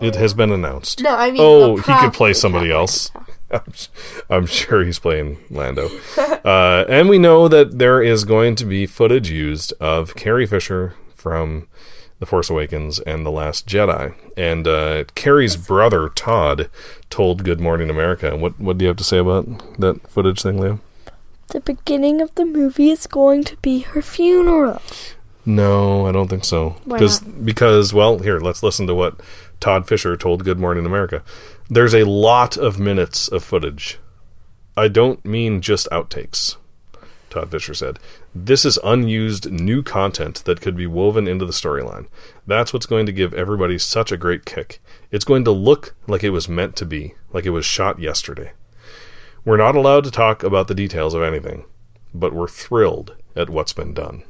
[0.00, 1.02] It has been announced.
[1.02, 1.40] No, I mean.
[1.42, 3.10] Oh, he could play somebody else.
[3.50, 3.88] I'm, s-
[4.30, 5.88] I'm sure he's playing Lando.
[6.16, 10.94] uh, and we know that there is going to be footage used of Carrie Fisher
[11.14, 11.66] from
[12.20, 14.14] The Force Awakens and The Last Jedi.
[14.36, 16.70] And uh, Carrie's brother, Todd,
[17.10, 18.36] told Good Morning America.
[18.36, 19.46] What, what do you have to say about
[19.80, 20.78] that footage thing, Leo?
[21.48, 24.80] The beginning of the movie is going to be her funeral.
[25.44, 26.76] No, I don't think so.
[26.84, 29.18] Why Because because well, here let's listen to what
[29.60, 31.22] Todd Fisher told Good Morning America.
[31.68, 33.98] There's a lot of minutes of footage.
[34.76, 36.56] I don't mean just outtakes.
[37.28, 37.98] Todd Fisher said,
[38.34, 42.08] "This is unused new content that could be woven into the storyline.
[42.46, 44.80] That's what's going to give everybody such a great kick.
[45.12, 48.52] It's going to look like it was meant to be, like it was shot yesterday.
[49.44, 51.66] We're not allowed to talk about the details of anything,
[52.12, 54.24] but we're thrilled at what's been done."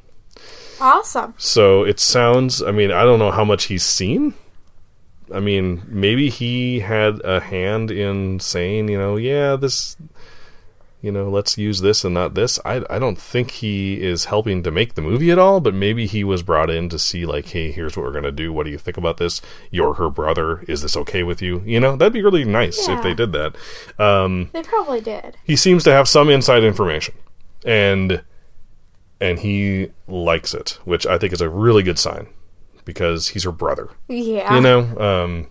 [0.80, 1.34] Awesome.
[1.36, 4.34] So it sounds, I mean, I don't know how much he's seen.
[5.32, 9.96] I mean, maybe he had a hand in saying, you know, yeah, this,
[11.02, 12.58] you know, let's use this and not this.
[12.64, 16.06] I, I don't think he is helping to make the movie at all, but maybe
[16.06, 18.52] he was brought in to see, like, hey, here's what we're going to do.
[18.52, 19.40] What do you think about this?
[19.70, 20.60] You're her brother.
[20.68, 21.62] Is this okay with you?
[21.64, 23.56] You know, that'd be really nice if they did that.
[23.98, 25.36] Um, They probably did.
[25.44, 27.14] he seems to have some inside information
[27.64, 28.22] and
[29.20, 32.26] and he likes it which i think is a really good sign
[32.84, 34.54] because he's her brother Yeah.
[34.54, 35.46] you know um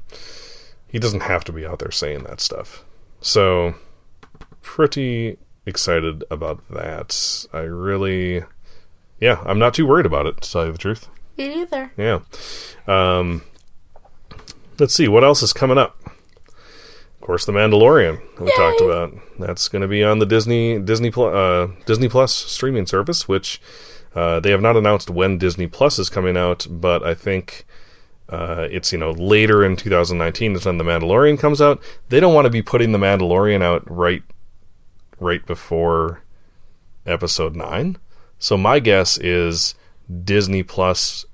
[0.88, 2.84] he doesn't have to be out there saying that stuff
[3.22, 3.76] so
[4.62, 8.44] pretty excited about that i really
[9.20, 11.92] yeah i'm not too worried about it to tell you the truth Me neither.
[11.98, 12.20] yeah.
[12.88, 13.44] Um,
[14.80, 15.96] let's see what else is coming up.
[16.06, 19.14] Of course, the Mandalorian we talked about.
[19.38, 23.62] That's going to be on the Disney Disney uh, Disney Plus streaming service, which
[24.16, 27.66] uh, they have not announced when Disney Plus is coming out, but I think.
[28.32, 31.82] Uh, it's you know later in 2019 is when the Mandalorian comes out.
[32.10, 34.22] They don't want to be putting the Mandalorian out right,
[35.20, 36.22] right before
[37.08, 37.98] episode nine.
[38.38, 39.74] So my guess is
[40.24, 41.26] Disney Plus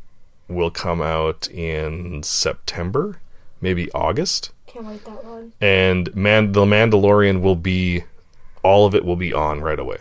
[0.48, 3.20] will come out in September,
[3.60, 5.52] maybe August, Can't wait that one.
[5.60, 8.06] and Man the Mandalorian will be
[8.64, 9.98] all of it will be on right away.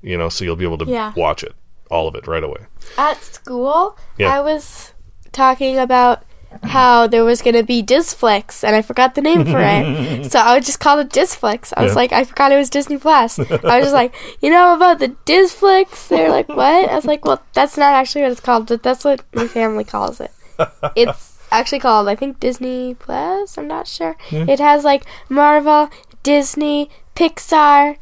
[0.00, 1.12] You know, so you'll be able to Yeah.
[1.14, 1.54] watch it,
[1.90, 2.66] all of it right away.
[2.98, 4.36] At school, Yeah.
[4.36, 4.92] I was
[5.32, 6.22] talking about
[6.62, 10.30] how there was going to be Disflix, and I forgot the name for it.
[10.32, 11.72] so I would just call it Disflix.
[11.76, 11.96] I was Yeah.
[11.96, 13.38] like, I forgot it was Disney Plus.
[13.38, 13.42] I
[13.78, 16.08] was just like, you know about the Disflix?
[16.08, 16.88] They're like, what?
[16.88, 19.84] I was like, well, that's not actually what it's called, but that's what my family
[19.84, 20.30] calls it.
[20.96, 23.58] It's actually called, I think, Disney Plus.
[23.58, 24.16] I'm not sure.
[24.30, 25.90] It has like Marvel,
[26.22, 27.98] Disney, Pixar,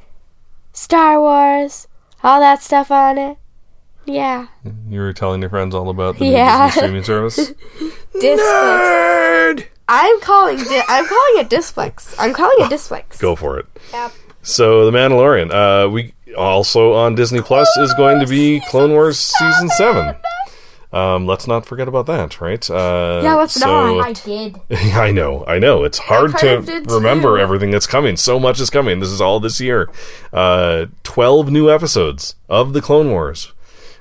[0.72, 1.88] Star Wars,
[2.22, 3.38] all that stuff on it.
[4.06, 4.46] Yeah.
[4.88, 6.66] You were telling your friends all about the Yeah.
[6.66, 7.52] new Disney streaming service.
[8.14, 9.66] Disflix.
[9.88, 12.14] I'm calling di- I'm calling it Disflix.
[12.18, 13.18] I'm calling it Disflix.
[13.18, 13.66] Go for it.
[13.92, 14.12] Yep.
[14.42, 15.50] So, The Mandalorian.
[15.52, 20.16] Uh, we also on Disney Plus is going to be Clone Wars season seven.
[20.92, 22.70] Um, let's not forget about that, right?
[22.70, 24.06] Uh, Yeah, let's so, not.
[24.06, 24.56] I did.
[24.94, 25.82] I know, I know.
[25.82, 27.42] It's hard to remember too.
[27.42, 28.16] everything that's coming.
[28.16, 29.00] So much is coming.
[29.00, 29.90] This is all this year.
[30.32, 33.52] Uh, Twelve new episodes of the Clone Wars,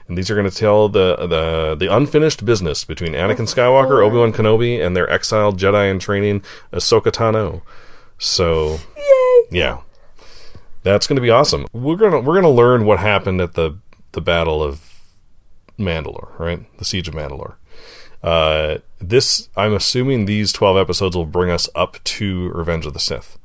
[0.08, 4.18] and these are going to tell the the the unfinished business between Anakin Skywalker, Obi
[4.18, 7.62] Wan Kenobi, and their exiled Jedi in training, Ahsoka Tano.
[8.18, 8.80] So,
[9.52, 9.82] yeah.
[10.84, 11.66] That's going to be awesome.
[11.72, 13.78] We're gonna we're gonna learn what happened at the
[14.12, 15.00] the Battle of
[15.80, 16.78] Mandalore, right?
[16.78, 17.56] The Siege of Mandalore.
[18.22, 23.00] Uh, this I'm assuming these twelve episodes will bring us up to Revenge of the
[23.00, 23.38] Sith,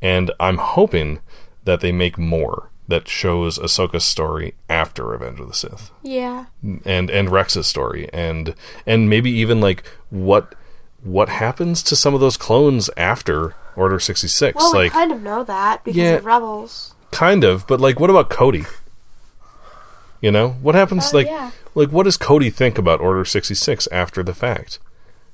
[0.00, 1.20] and I'm hoping
[1.64, 6.46] that they make more that shows Ahsoka's story after Revenge of the Sith Yeah.
[6.84, 8.54] and and Rex's story and
[8.86, 10.54] and maybe even like what
[11.02, 15.44] what happens to some of those clones after Order 66 Well, we kind of know
[15.44, 16.12] that because Yeah.
[16.16, 16.94] of Rebels.
[17.10, 18.64] kind of but like what about Cody
[20.20, 21.50] you know what happens Oh, like yeah.
[21.74, 24.78] like what does Cody think about Order 66 after the fact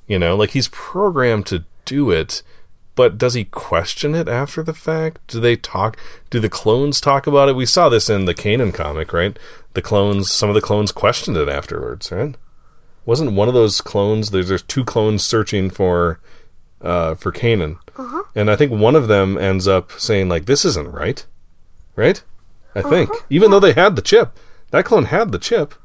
[0.07, 2.43] you know like he's programmed to do it
[2.95, 5.19] but does he question it after the fact?
[5.27, 5.97] Do they talk
[6.29, 7.55] do the clones talk about it?
[7.55, 9.37] We saw this in the Kanan comic right?
[9.73, 12.35] The clones some of the clones questioned it afterwards right?
[13.05, 16.19] Wasn't one of those clones there's there's two clones searching for
[16.81, 17.77] uh for Kanan.
[18.35, 21.25] And I think one of them ends up saying like this isn't right
[21.95, 22.23] right?
[22.73, 23.09] I think.
[23.29, 24.37] Even though they had the chip.
[24.71, 25.75] That clone had the chip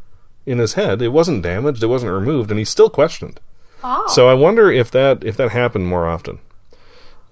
[0.45, 1.03] in his head.
[1.03, 1.83] It wasn't damaged.
[1.83, 2.51] It wasn't removed.
[2.51, 3.41] And he still questioned.
[3.83, 4.07] Oh.
[4.09, 6.39] so I wonder if that if that happened more often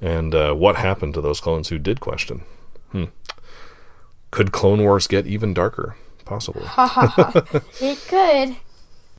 [0.01, 2.43] and uh, what happened to those clones who did question
[2.91, 3.05] hmm.
[4.31, 6.63] could Clone Wars get even darker possibly
[7.81, 8.57] It could.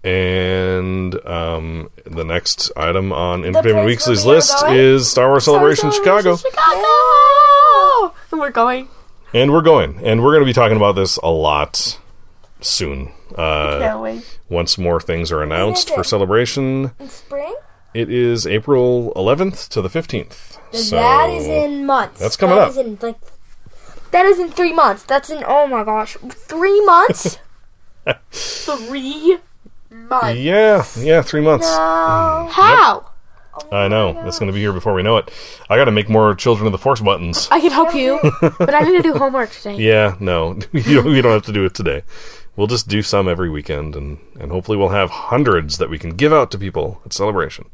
[0.06, 4.78] And um, the next item on Entertainment Weekly's list going?
[4.78, 6.36] is Star Wars Celebration Chicago.
[6.36, 8.14] Chicago!
[8.32, 8.88] And we're going.
[9.34, 10.00] And we're going.
[10.06, 11.98] And we're going to be talking about this a lot
[12.62, 13.14] soon.
[13.36, 14.40] Uh, Can't wait.
[14.48, 16.04] once more things are announced for?
[16.04, 16.92] Celebration.
[17.00, 17.56] In spring?
[17.96, 20.55] It is April 11th to the 15th.
[20.76, 22.20] So that is in months.
[22.20, 22.70] That's coming That up.
[22.72, 23.18] is in like
[24.12, 25.04] that is in three months.
[25.04, 27.38] That's in oh my gosh, three months.
[28.32, 29.40] Three
[29.90, 30.38] months.
[30.38, 31.66] Yeah, yeah, three months.
[31.66, 31.78] no.
[31.80, 32.52] Mm-hmm.
[32.52, 33.10] How?
[33.72, 34.22] I oh know.
[34.28, 35.32] It's going to be here before we know it.
[35.70, 37.48] I got to make more Children of the Force buttons.
[37.50, 39.78] I can help you, but I need to do homework today.
[39.78, 42.04] Yeah, no, you don't, you don't have to do it today.
[42.56, 46.12] We'll just do some every weekend, and, and hopefully we'll have hundreds that we can
[46.12, 47.66] give out to people at Celebration.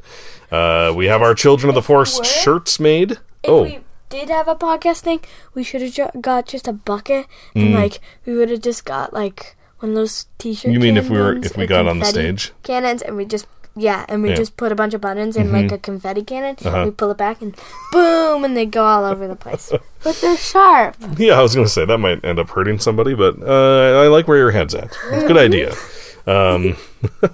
[0.51, 3.11] Uh, we have our Children of the Force were- shirts made.
[3.43, 5.19] If oh, we did have a podcast thing,
[5.53, 7.61] we should have ju- got just a bucket Mm.
[7.67, 10.71] and like we would have just got like one of those t-shirts.
[10.73, 12.51] You mean if we were- if we got on the stage?
[12.63, 14.33] cannons and we just yeah, and we Yeah.
[14.35, 14.41] Mm-hmm.
[14.41, 16.55] just put a bunch of buttons in like a confetti cannon.
[16.63, 16.83] Uh-huh.
[16.85, 17.55] We pull it back and
[17.91, 19.71] boom, and they go all over the place.
[20.03, 20.95] But they're sharp.
[21.17, 24.07] yeah, I was going to say that might end up hurting somebody, but uh, I
[24.07, 24.97] like where your head's at.
[25.11, 25.73] Good idea.
[26.27, 26.77] Um,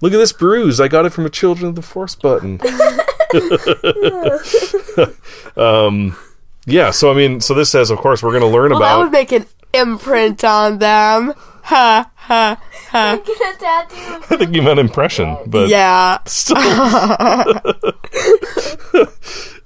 [0.00, 0.80] look at this bruise.
[0.80, 2.58] I got it from a Children of the Force button.
[5.56, 6.16] um,
[6.66, 8.94] yeah, so I mean, so this says, of course, we're going to learn Well, that
[8.94, 8.98] about.
[9.04, 11.34] would make an imprint on them.
[11.64, 12.60] Ha ha
[12.90, 13.20] ha.
[13.24, 13.96] Get a tattoo.
[14.34, 16.18] I think you meant impression, but Yeah.
[16.26, 16.56] still.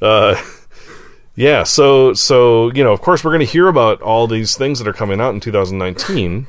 [0.03, 0.40] uh,
[1.35, 4.79] yeah, so so you know, of course, we're going to hear about all these things
[4.79, 6.46] that are coming out in 2019,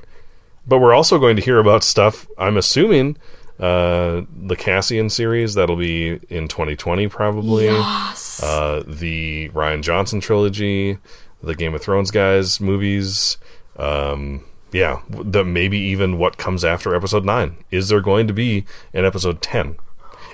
[0.68, 2.28] but we're also going to hear about stuff.
[2.38, 3.18] I'm assuming
[3.60, 7.66] uh, the Cassian series that'll be in 2020 probably.
[7.66, 8.42] Yes.
[8.44, 10.98] Uh, the Rian Johnson trilogy,
[11.42, 13.38] the Game of Thrones guys movies.
[13.78, 17.58] Um, yeah, the maybe even what comes after episode nine.
[17.72, 19.78] Is there going to be an episode ten?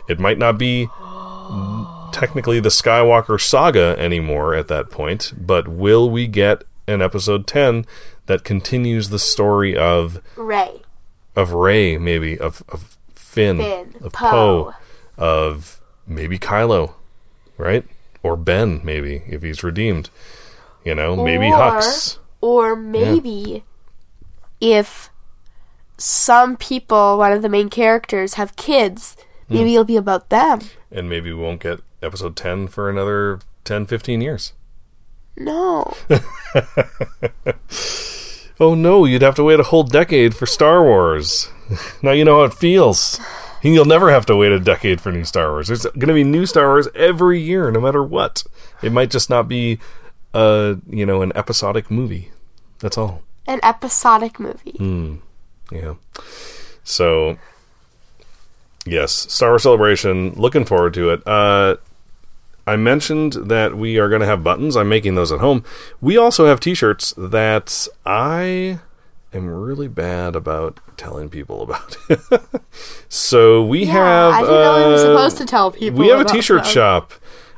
[0.07, 0.87] It might not be
[2.11, 7.85] technically the Skywalker saga anymore at that point, but will we get an episode ten
[8.25, 10.81] that continues the story of Rey.
[11.35, 14.71] of Rey, maybe of of Finn, Finn, of Poe.
[14.71, 14.73] Poe,
[15.17, 16.93] of maybe Kylo,
[17.57, 17.85] right?
[18.23, 20.09] Or Ben, maybe if he's redeemed.
[20.83, 22.17] You know, maybe Or- Hux.
[22.41, 23.63] Or maybe
[24.61, 25.09] if
[25.97, 29.15] some people, one of the main characters, have kids,
[29.47, 29.55] Hmm.
[29.55, 30.59] maybe it'll be about them.
[30.91, 34.53] And maybe we won't get episode 10 for another 10, 15 years.
[35.37, 35.93] No.
[38.61, 41.47] Oh no, you'd have to wait a whole decade for Star Wars.
[42.01, 43.17] now you know how it feels.
[43.63, 45.67] And you'll never have to wait a decade for new Star Wars.
[45.69, 48.43] There's going to be new Star Wars every year, no matter what.
[48.81, 49.79] It might just not be,
[50.33, 52.31] uh, you know, an episodic movie.
[52.79, 53.21] That's all.
[53.49, 54.75] An episodic movie.
[54.77, 55.15] Hmm.
[55.71, 55.95] Yeah.
[56.83, 57.39] So,
[58.85, 60.33] yes, Star Wars Celebration.
[60.33, 61.25] Looking forward to it.
[61.25, 61.77] Uh,
[62.67, 64.77] I mentioned that we are going to have buttons.
[64.77, 65.63] I'm making those at home.
[65.99, 68.79] We also have T-shirts that I
[69.33, 71.97] am really bad about telling people about.
[73.09, 74.33] so we have.
[74.33, 75.99] I didn't know we were uh, supposed to tell people.
[75.99, 76.71] we have a t-shirt them.
[76.71, 77.13] shop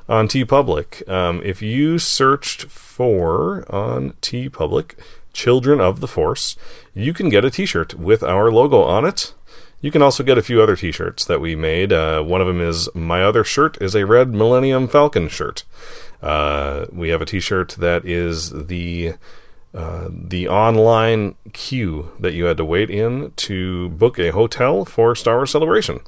[0.08, 1.08] on TeePublic.
[1.10, 4.94] Um, if you searched for on TeePublic
[5.34, 6.56] "Children of the Force,"
[6.94, 9.34] you can get a T-shirt with our logo on it.
[9.82, 11.92] You can also get a few other T-shirts that we made.
[11.92, 15.64] Uh, one of them is my other shirt is a red Millennium Falcon shirt.
[16.22, 19.16] Uh, we have a T-shirt that is the
[19.74, 25.16] uh, the online queue that you had to wait in to book a hotel for
[25.16, 26.02] Star Wars Celebration.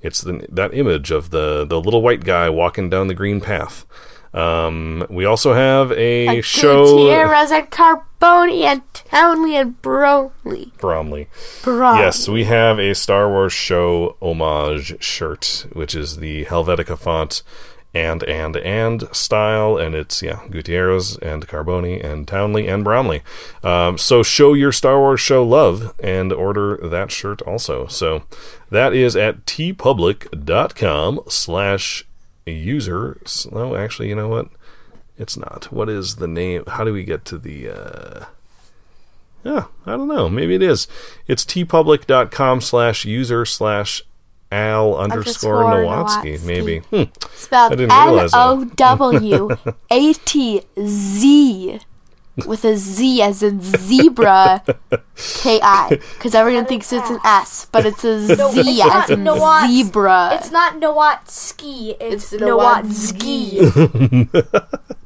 [0.00, 3.84] It's the, that image of the the little white guy walking down the green path.
[4.34, 6.86] Um, we also have a, show.
[6.86, 10.72] Gutierrez and Carboni and Townley and Bromley.
[10.78, 11.28] Bromley.
[11.62, 12.00] Bromley.
[12.00, 17.42] Yes, we have a Star Wars show homage shirt, which is the Helvetica font
[17.94, 23.22] and and and style, and it's yeah Gutierrez and Carboni and Townley and Bromley.
[23.62, 27.86] Um, so show your Star Wars show love and order that shirt also.
[27.86, 28.24] So
[28.70, 32.04] that is at teepublic.com slash
[32.50, 33.18] user.
[33.50, 34.48] No, actually, you know what?
[35.16, 35.72] It's not.
[35.72, 36.64] What is the name?
[36.66, 37.70] How do we get to the?
[37.70, 38.24] Uh,
[39.44, 40.28] yeah, I don't know.
[40.28, 40.86] Maybe it is.
[41.26, 44.02] It's teepublic.com slash user slash
[44.50, 46.42] al underscore Nowatzki.
[46.44, 46.78] Maybe.
[46.78, 47.04] Hmm.
[47.34, 47.88] Spelled N.
[47.90, 49.56] O W
[49.90, 51.80] A T Z
[52.46, 54.62] with a Z as in zebra
[55.16, 55.88] K I.
[56.14, 60.30] Because everyone thinks it's an S, but it's a Z it's as in Nowats- zebra.
[60.34, 61.96] It's not Nowatsky.
[62.00, 64.28] It's, It's Nowatzki.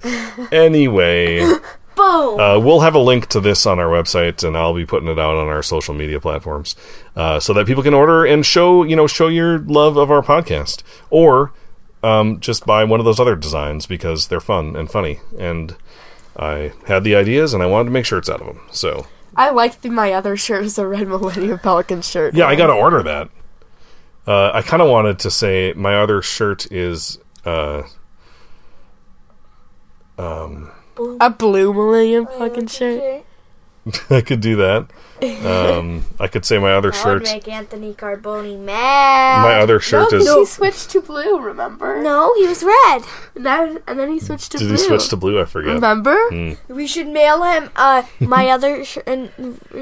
[0.50, 1.38] Anyway,
[1.96, 2.40] Boom.
[2.40, 5.18] uh, we'll have a link to this on our website, and I'll be putting it
[5.18, 6.74] out on our social media platforms,
[7.14, 10.22] uh, so that people can order and show you know show your love of our
[10.22, 11.52] podcast, or
[12.02, 15.76] um, just buy one of those other designs because they're fun and funny, and
[16.36, 18.60] I had the ideas and I wanted to make shirts out of them.
[18.70, 19.06] So
[19.36, 22.34] I like the, my other shirt is a red Millennium Falcon shirt.
[22.34, 23.30] yeah, I got to order that.
[24.26, 27.18] Uh, I kind of wanted to say my other shirt is.
[27.44, 27.82] Uh,
[30.18, 33.24] a blue Millennium Falcon shirt.
[34.10, 34.86] I could do that.
[35.44, 37.34] Um, I could say my other That would shirt.
[37.34, 39.42] make Anthony Carboni mad.
[39.44, 40.34] My other shirt because is.
[40.34, 41.38] he switched to blue.
[41.40, 42.02] Remember?
[42.02, 43.02] no, he was red.
[43.36, 44.76] And then, and then he switched to Did blue.
[44.76, 45.40] he switch to blue?
[45.40, 45.74] I forget.
[45.74, 46.16] Remember?
[46.68, 47.70] We should mail him.
[47.76, 49.28] Uh, my other sh- uh,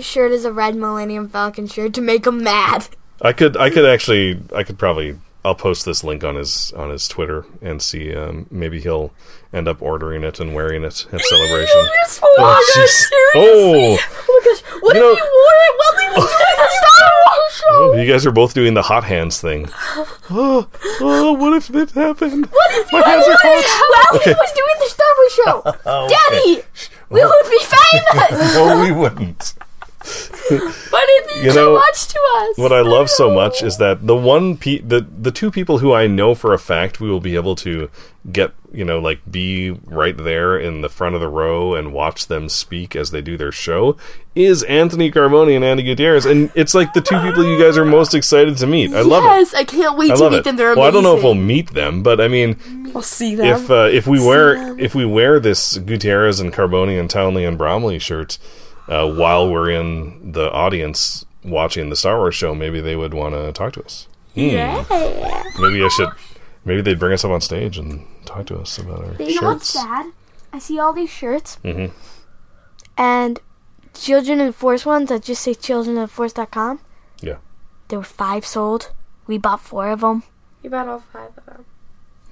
[0.00, 2.88] shirt is a red Millennium Falcon shirt to make him mad.
[3.22, 3.56] I could.
[3.56, 4.40] I could actually.
[4.54, 5.18] I could probably.
[5.44, 8.14] I'll post this link on his on his Twitter and see.
[8.14, 9.12] Um, maybe he'll
[9.52, 11.68] end up ordering it and wearing it at celebration.
[11.76, 11.88] Oh,
[12.22, 13.16] Oh, my seriously?
[13.36, 13.98] Oh.
[13.98, 14.60] Oh my gosh!
[14.82, 17.64] What You if know- you wore it while we were doing the Star Wars show?
[17.70, 19.68] Oh, you guys are both doing the hot hands thing.
[20.32, 20.68] Oh,
[21.00, 22.46] oh what if it happened?
[22.46, 24.12] What if My hands are wore it hot.
[24.12, 25.80] while he was doing the Star Wars show?
[25.90, 26.62] Oh, Daddy,
[27.08, 28.54] we would be famous.
[28.54, 29.54] No, we wouldn't.
[30.02, 32.58] What if you, You know, watch to us?
[32.58, 35.92] What I love so much is that the one pe- the the two people who
[35.92, 37.90] I know for a fact we will be able to
[38.32, 42.26] get you know like be right there in the front of the row and watch
[42.26, 43.96] them speak as they do their show
[44.34, 47.84] is Anthony Carboni and Andy Gutierrez, and it's like the two people you guys are
[47.84, 48.94] most excited to meet.
[48.94, 49.26] I love it.
[49.26, 50.44] Yes, I can't wait I to meet it.
[50.44, 50.56] them.
[50.56, 50.80] They're amazing.
[50.80, 52.56] well, I don't know if we'll meet them, but I mean,
[52.94, 53.46] We'll see them.
[53.46, 57.58] if uh, if we wear if we wear this Gutierrez and Carboni and Townley and
[57.58, 58.38] Bromley shirt
[58.90, 63.34] uh, while we're in the audience watching the Star Wars show, maybe they would want
[63.34, 64.06] to talk to us.
[64.34, 65.62] Hmm.
[65.62, 66.10] Maybe I should.
[66.64, 69.48] Maybe they'd bring us up on stage and talk to us about our You know
[69.48, 70.12] what's sad?
[70.52, 71.96] I see all these shirts, mm-hmm.
[72.98, 73.40] and
[73.94, 76.80] Children of the Force ones that just say childrenoftheforce.com.
[77.20, 77.36] Yeah.
[77.88, 78.92] There were five sold.
[79.26, 80.24] We bought four of them.
[80.62, 81.64] you bought all five of them.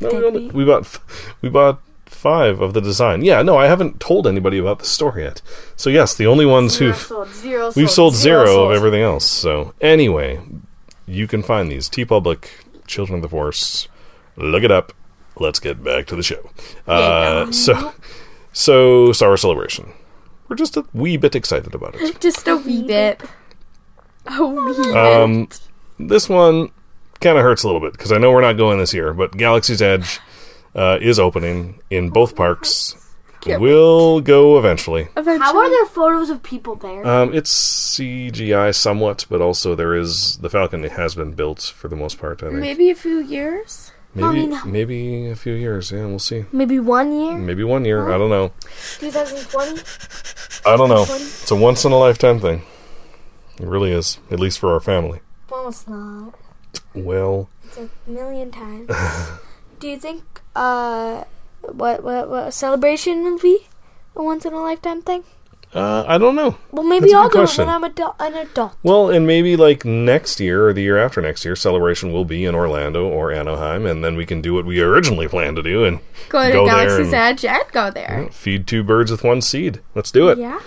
[0.00, 0.50] No, we, only- we?
[0.50, 0.98] we bought
[1.42, 1.80] we bought
[2.10, 3.24] five of the design.
[3.24, 5.40] Yeah, no, I haven't told anybody about the store yet.
[5.76, 7.72] So yes, the only ones who've sold zero.
[7.76, 9.24] We've sold zero of everything else.
[9.24, 10.40] So anyway,
[11.06, 12.46] you can find these TeePublic
[12.86, 13.88] Children of the Force.
[14.36, 14.92] Look it up.
[15.36, 16.50] Let's get back to the show.
[16.86, 17.94] Uh, so,
[18.52, 19.92] so Star Wars Celebration.
[20.48, 22.20] We're just a wee bit excited about it.
[22.20, 23.22] Just a wee bit.
[24.26, 24.96] A wee bit.
[24.96, 25.48] Um,
[25.98, 26.70] this one
[27.20, 29.36] kind of hurts a little bit because I know we're not going this year, but
[29.36, 30.20] Galaxy's Edge
[30.78, 32.94] uh, is opening in both parks.
[33.46, 35.08] We'll go eventually.
[35.16, 35.38] Eventually.
[35.38, 37.06] How are there photos of people there?
[37.06, 37.50] Um, it's
[37.96, 42.42] CGI somewhat, but also there is the Falcon has been built for the most part.
[42.42, 43.92] I think Maybe a few years.
[44.14, 45.90] maybe mean- maybe a few years.
[45.92, 46.44] Yeah, we'll see.
[46.52, 47.38] Maybe one year?
[47.38, 48.10] Maybe one year.
[48.12, 48.52] I don't know.
[48.98, 49.80] 2020?
[50.66, 51.02] I don't know.
[51.08, 52.62] It's a once in a lifetime thing.
[53.58, 55.20] It really is, at least for our family.
[55.50, 56.34] Well, it's not.
[56.94, 58.90] Well, It's a million times.
[59.78, 60.24] Do you think,
[60.56, 61.22] uh,
[61.62, 63.68] what, what, what a celebration will be
[64.16, 65.22] a once in a lifetime thing?
[65.74, 66.56] Uh, I don't know.
[66.70, 67.62] Well, maybe That's a I'll good do question.
[67.64, 68.76] it when I'm adu- an adult.
[68.82, 72.44] Well, and maybe like next year or the year after next year, celebration will be
[72.46, 75.84] in Orlando or Anaheim, and then we can do what we originally planned to do
[75.84, 76.00] and
[76.30, 78.28] Go to Go there Galaxy's and- Edge and go there.
[78.32, 79.80] feed two birds with one seed.
[79.94, 80.38] Let's do it.
[80.38, 80.58] Yeah.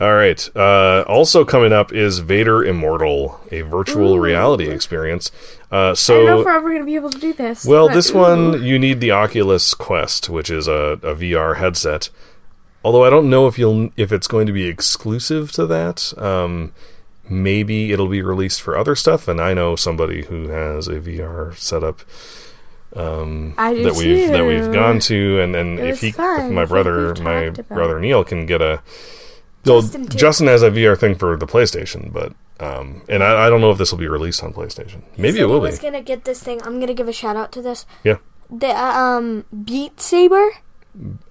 [0.00, 0.48] All right.
[0.56, 5.30] Uh, also coming up is Vader Immortal, a virtual reality experience.
[5.70, 7.64] Uh, so I don't know if we're ever going to be able to do this.
[7.64, 12.10] Well, but- this one you need the Oculus Quest, which is a, a VR headset.
[12.84, 16.12] Although I don't know if you'll if it's going to be exclusive to that.
[16.18, 16.72] Um,
[17.28, 19.28] maybe it'll be released for other stuff.
[19.28, 22.00] And I know somebody who has a VR setup
[22.94, 27.14] um, I that we've that we've gone to, and and if he, if my brother,
[27.22, 28.82] my about brother Neil can get a.
[29.64, 30.10] Justin, Well.
[30.10, 33.70] Justin has a VR thing for the PlayStation, but um, and I, I don't know
[33.70, 35.02] if this will be released on PlayStation.
[35.16, 35.66] Maybe Said it will be.
[35.66, 36.60] was gonna get this thing.
[36.64, 37.86] I'm gonna give a shout out to this.
[38.04, 38.18] Yeah.
[38.50, 40.50] The uh, um Beat Saber.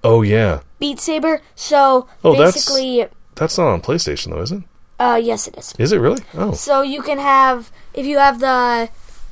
[0.03, 1.41] Oh yeah, Beat Saber.
[1.55, 3.05] So Oh, that's- basically,
[3.35, 4.63] that's not on PlayStation though, is it?
[4.99, 5.73] uh, yes, it is.
[5.79, 6.23] Is it really?
[6.35, 8.89] Oh, So you can have if you have the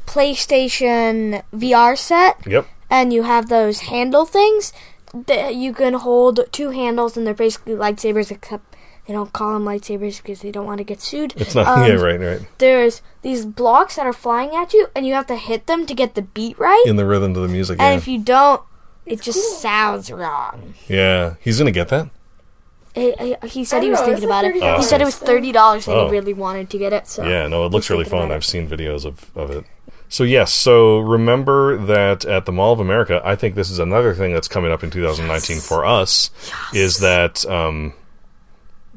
[0.08, 2.68] PlayStation VR set yep.
[2.90, 4.74] and you have those handle things,
[5.28, 8.76] that you can hold two handles and they're basically lightsabers except
[9.08, 11.34] they don't call them lightsabers because they don't want to get sued.
[11.36, 11.66] It's not.
[11.80, 12.42] Um, yeah, right, right.
[12.60, 15.94] There's these blocks that are flying at you and you have to hit them to
[15.96, 16.84] get the beat right.
[16.86, 17.80] In the rhythm to the music.
[17.80, 17.98] and Yeah.
[17.98, 18.62] if you don't,
[19.06, 20.74] it just sounds wrong.
[20.88, 22.10] yeah, he's gonna get that.
[22.96, 24.56] He, he- he said he was know, thinking about it.
[24.56, 26.06] $30 He said it was thirty dollars and Oh.
[26.08, 27.08] he really wanted to get it.
[27.08, 28.32] So Yeah, no, it looks really fun.
[28.32, 29.64] I've seen videos of, of it.
[30.12, 34.16] So yes, so remember that at the Mall of America, I think this is another
[34.16, 36.32] thing that's coming up in 2019 for us
[36.74, 37.94] is that um,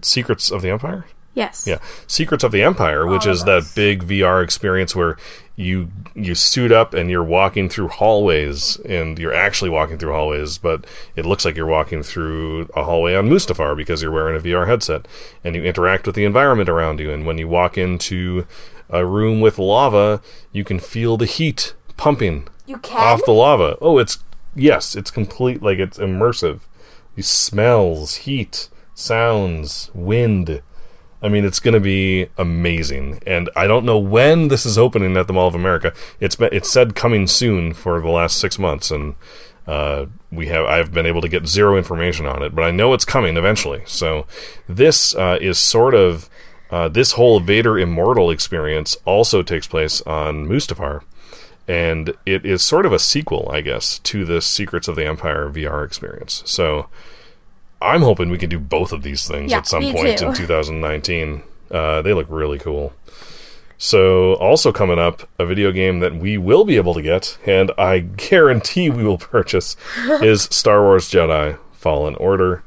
[0.00, 1.04] Secrets of the Empire.
[1.34, 1.66] Yes.
[1.66, 5.16] Yeah, Secrets of the Empire, which is that big VR experience where
[5.62, 10.58] you you suit up and you're walking through hallways, and you're actually walking through hallways,
[10.58, 10.86] but
[11.16, 14.66] it looks like you're walking through a hallway on Mustafar because you're wearing a VR
[14.66, 15.06] headset,
[15.42, 17.12] and you interact with the environment around you.
[17.12, 18.46] And when you walk into
[18.90, 20.20] a room with lava,
[20.52, 23.76] you can feel the heat pumping you off the lava.
[23.80, 24.22] Oh, it's
[24.54, 26.60] yes, it's complete like it's immersive.
[27.14, 30.62] These smells, heat, sounds, wind.
[31.22, 35.16] I mean, it's going to be amazing, and I don't know when this is opening
[35.16, 35.92] at the Mall of America.
[36.18, 39.14] It's been, it's said coming soon for the last six months, and
[39.66, 42.92] uh, we have I've been able to get zero information on it, but I know
[42.92, 43.82] it's coming eventually.
[43.86, 44.26] So
[44.68, 46.28] this uh, is sort of
[46.70, 51.02] uh, this whole Vader Immortal experience also takes place on Mustafar,
[51.68, 55.48] and it is sort of a sequel, I guess, to the Secrets of the Empire
[55.48, 56.42] VR experience.
[56.46, 56.88] So
[57.82, 60.26] I'm hoping we can do both of these things Yeah, at some point too.
[60.28, 61.42] in 2019.
[61.70, 62.92] Uh, they look really cool.
[63.78, 67.72] So, also coming up, a video game that we will be able to get, and
[67.76, 69.76] I guarantee we will purchase,
[70.06, 72.62] is Star Wars Jedi Fallen Order.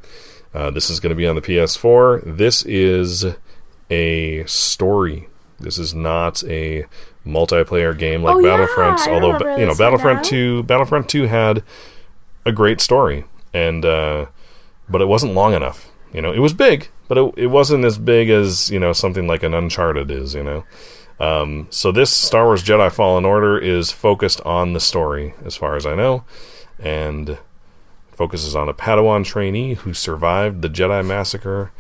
[0.53, 2.37] Uh, this is going to be on the PS4.
[2.37, 3.25] This is
[3.89, 5.29] a story.
[5.59, 6.85] This is not a
[7.25, 8.99] multiplayer game like Oh, Battlefront.
[9.07, 10.29] I although, you know, Battlefront now.
[10.29, 11.63] 2, Battlefront 2 had
[12.45, 14.25] a great story, and uh,
[14.89, 15.91] but it wasn't long enough.
[16.13, 19.27] You know, it was big, but it, it wasn't as big as you know something
[19.27, 20.33] like an Uncharted is.
[20.33, 20.63] You know,
[21.19, 25.75] um, so this Star Wars Jedi Fallen Order is focused on the story, as far
[25.75, 26.23] as I know,
[26.79, 27.37] and
[28.11, 31.71] focuses on a Padawan trainee who survived the Jedi massacre,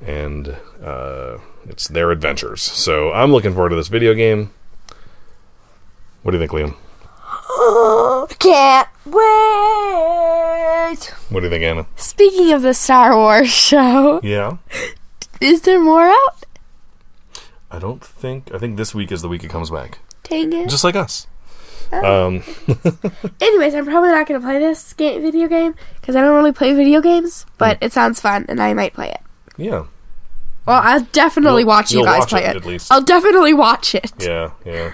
[0.00, 2.62] and uh, it's their adventures.
[2.62, 4.52] So I'm looking forward to this video game.
[6.22, 6.76] What do you think, Liam?
[8.38, 10.11] Can't wait.
[11.30, 11.86] What do you think, Anna?
[11.96, 14.56] Speaking of the Star Wars show, Yeah.
[15.40, 16.44] is there more out?
[17.70, 18.50] I don't think.
[18.54, 20.68] I think this week is the week it comes back, Dang it.
[20.68, 21.26] just like us.
[21.92, 22.42] Um,
[23.40, 26.52] Anyways, I'm probably not going to play this ga- video game because I don't really
[26.52, 27.84] play video games, but Hmm.
[27.84, 29.20] it sounds fun and I might play it.
[29.56, 29.84] yeah,
[30.66, 32.56] Well, I'll definitely You'll- watch you guys watch play it, it.
[32.56, 32.90] at least.
[32.92, 34.12] I'll definitely watch it.
[34.20, 34.92] yeah, yeah.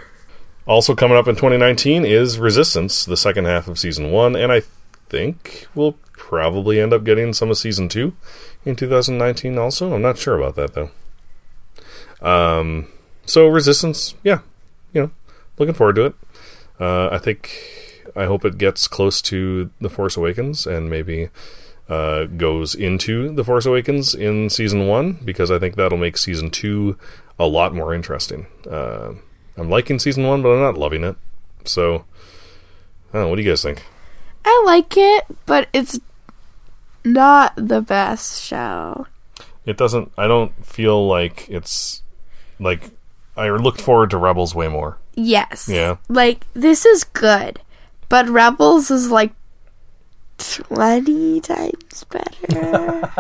[0.67, 4.63] Also coming up in 2019 is Resistance, the second half of season one, and I
[5.09, 8.15] think we'll probably end up getting some of season two
[8.65, 9.59] in 2019.
[9.59, 10.91] Also, I'm not sure about that though.
[12.21, 12.89] Um,
[13.27, 14.41] so Resistance, yeah,
[14.93, 15.11] you know,
[15.59, 16.15] looking forward to it.
[16.81, 17.51] Uh, I think
[18.17, 21.29] I hope it gets close to The Force Awakens and maybe
[21.89, 26.51] uh, goes into The Force Awakens in season one because I think that'll make season
[26.51, 26.99] two
[27.39, 28.47] a lot more interesting.
[28.69, 29.13] Uh,
[29.57, 31.17] I'm liking season one, but I'm not loving it.
[31.65, 32.05] So,
[33.11, 33.29] I don't know.
[33.29, 33.85] What do you guys think?
[34.51, 36.01] I like it, but it's
[37.05, 39.07] not the best show.
[39.67, 40.11] It doesn't.
[40.17, 42.03] I don't feel like it's
[42.59, 42.91] like
[43.37, 44.97] I looked forward to Rebels way more.
[45.15, 45.69] Yes.
[45.69, 45.97] Yeah.
[46.09, 47.61] Like, this is good,
[48.09, 49.33] but Rebels is like
[50.39, 52.27] 20 times better.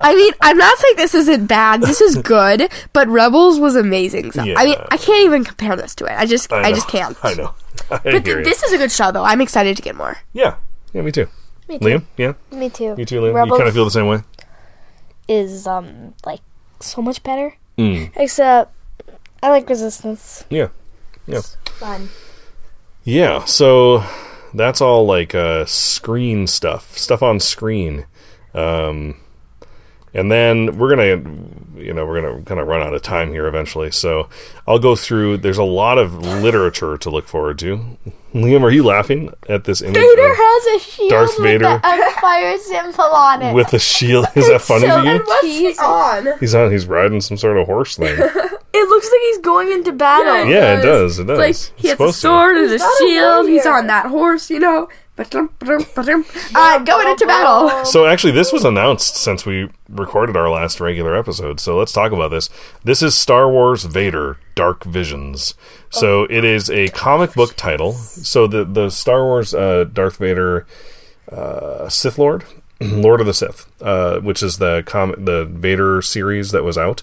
[0.00, 1.80] I mean, I'm not saying this isn't bad.
[1.82, 4.32] This is good, but Rebels was amazing.
[4.32, 6.12] So, I mean, I can't even compare this to it.
[6.12, 6.72] I just, I, know.
[6.74, 7.16] just can't.
[7.22, 7.54] I know.
[7.90, 8.44] I But hear you.
[8.44, 9.24] this is a good show, though.
[9.24, 10.18] I'm excited to get more.
[10.32, 10.56] yeah,
[10.92, 11.28] yeah, me too.
[11.68, 11.84] Me too.
[11.84, 12.94] Liam, yeah, Me too.
[12.98, 13.34] you too, Liam.
[13.34, 14.22] Rebels You kind of feel the same way.
[15.28, 16.40] is um like
[16.80, 17.54] so much better.
[17.76, 18.10] Mm.
[18.16, 18.72] Except
[19.42, 20.44] I like Resistance.
[20.50, 20.68] Yeah,
[21.26, 21.42] yeah.
[21.78, 22.08] Fun.
[23.04, 24.02] Yeah, so
[24.54, 28.06] that's all like uh, screen stuff, stuff on screen.
[28.54, 29.20] Um,
[30.14, 31.22] and then we're gonna,
[31.76, 33.90] you know, we're gonna kind of run out of time here eventually.
[33.90, 34.28] So
[34.66, 35.38] I'll go through.
[35.38, 37.98] There's a lot of literature to look forward to.
[38.34, 41.64] Liam, are you laughing at this image Vader of- has a shield Darth with Vader.
[41.64, 43.54] the Empire symbol on it.
[43.54, 44.26] with a shield?
[44.34, 45.18] Is that funny to you?
[45.24, 46.38] What's he on?
[46.38, 46.70] He's on.
[46.70, 48.16] He's riding some sort of horse thing.
[48.18, 50.50] it looks like he's going into battle.
[50.50, 51.18] Yeah, it does.
[51.18, 51.38] It does.
[51.38, 52.20] Like, It's he has a supposed to.
[52.20, 53.48] sword and a not a shield.
[53.48, 54.88] He's on that horse, you know.
[56.54, 57.84] Uh, going into battle.
[57.84, 61.60] So actually, this was announced since we recorded our last regular episode.
[61.60, 62.48] So let's talk about this.
[62.84, 65.54] This is Star Wars Vader: Dark Visions.
[65.90, 67.92] So it is a comic book title.
[67.92, 70.66] So the the Star Wars uh, Darth Vader
[71.30, 72.44] uh, Sith Lord,
[72.80, 77.02] Lord of the Sith, uh, which is the com- the Vader series that was out,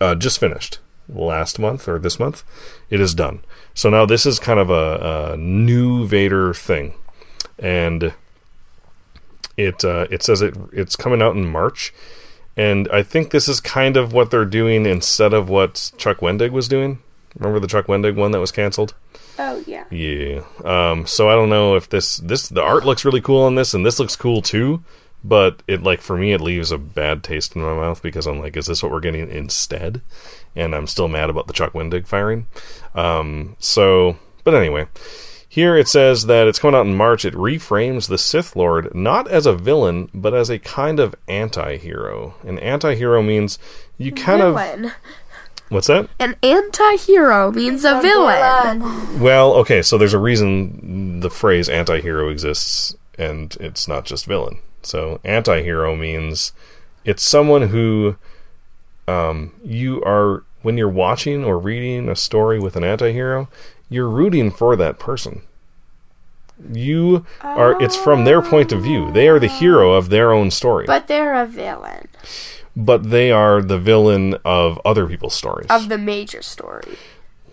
[0.00, 0.78] uh, just finished
[1.08, 2.44] last month or this month.
[2.90, 3.40] It is done.
[3.74, 6.94] So now this is kind of a, a new Vader thing,
[7.58, 8.14] and
[9.56, 11.92] it uh, it says it it's coming out in March,
[12.56, 16.50] and I think this is kind of what they're doing instead of what Chuck Wendig
[16.50, 17.00] was doing.
[17.36, 18.94] Remember the Chuck Wendig one that was canceled?
[19.38, 19.84] Oh, yeah.
[19.90, 20.42] Yeah.
[20.64, 23.74] Um, so I don't know if this this the art looks really cool on this,
[23.74, 24.82] and this looks cool too.
[25.22, 28.40] But it like for me, it leaves a bad taste in my mouth because I'm
[28.40, 30.00] like, is this what we're getting instead?
[30.54, 32.46] And I'm still mad about the Chuck Wendig firing.
[32.94, 34.86] Um, so, but anyway,
[35.48, 37.24] here it says that it's coming out in March.
[37.24, 42.34] It reframes the Sith Lord not as a villain, but as a kind of anti-hero.
[42.42, 43.58] An anti-hero means
[43.96, 44.92] you kind of
[45.70, 46.08] what's that?
[46.18, 49.20] An anti-hero means a villain.
[49.20, 54.58] Well, okay, so there's a reason the phrase anti-hero exists and it's not just villain.
[54.82, 56.52] So anti-hero means
[57.04, 58.16] it's someone who
[59.06, 63.48] um, you are when you're watching or reading a story with an anti-hero,
[63.88, 65.42] you're rooting for that person.
[66.72, 69.12] You are it's from their point of view.
[69.12, 70.86] They are the hero of their own story.
[70.86, 72.08] But they're a villain
[72.78, 75.66] but they are the villain of other people's stories.
[75.68, 76.96] of the major story.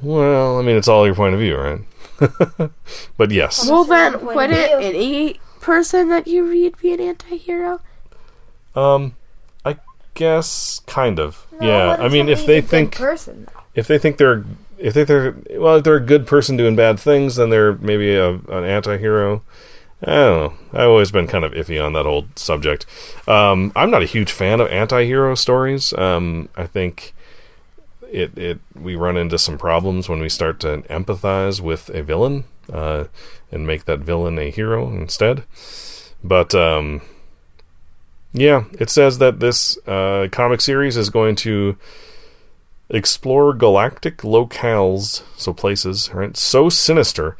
[0.01, 1.81] well, I mean it's all your point of view, right?
[3.17, 3.67] but yes.
[3.67, 7.81] Well, then, would of it any person that you read be an anti-hero?
[8.75, 9.15] Um,
[9.65, 9.77] I
[10.13, 11.45] guess kind of.
[11.59, 14.45] No, yeah, I mean, if they think person, if they think they're
[14.77, 18.15] if they they're well, if they're a good person doing bad things, then they're maybe
[18.15, 19.41] a, an anti-hero.
[20.03, 20.53] I don't know.
[20.73, 22.85] I've always been kind of iffy on that whole subject.
[23.27, 25.93] Um, I'm not a huge fan of anti-hero stories.
[25.93, 27.13] Um, I think
[28.11, 32.43] it it we run into some problems when we start to empathize with a villain
[32.71, 33.05] uh,
[33.51, 35.43] and make that villain a hero instead.
[36.23, 37.01] But um,
[38.33, 41.77] yeah, it says that this uh, comic series is going to
[42.89, 46.35] explore galactic locales, so places, right?
[46.37, 47.37] So sinister,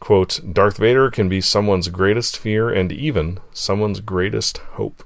[0.00, 5.04] quote, Darth Vader can be someone's greatest fear and even someone's greatest hope.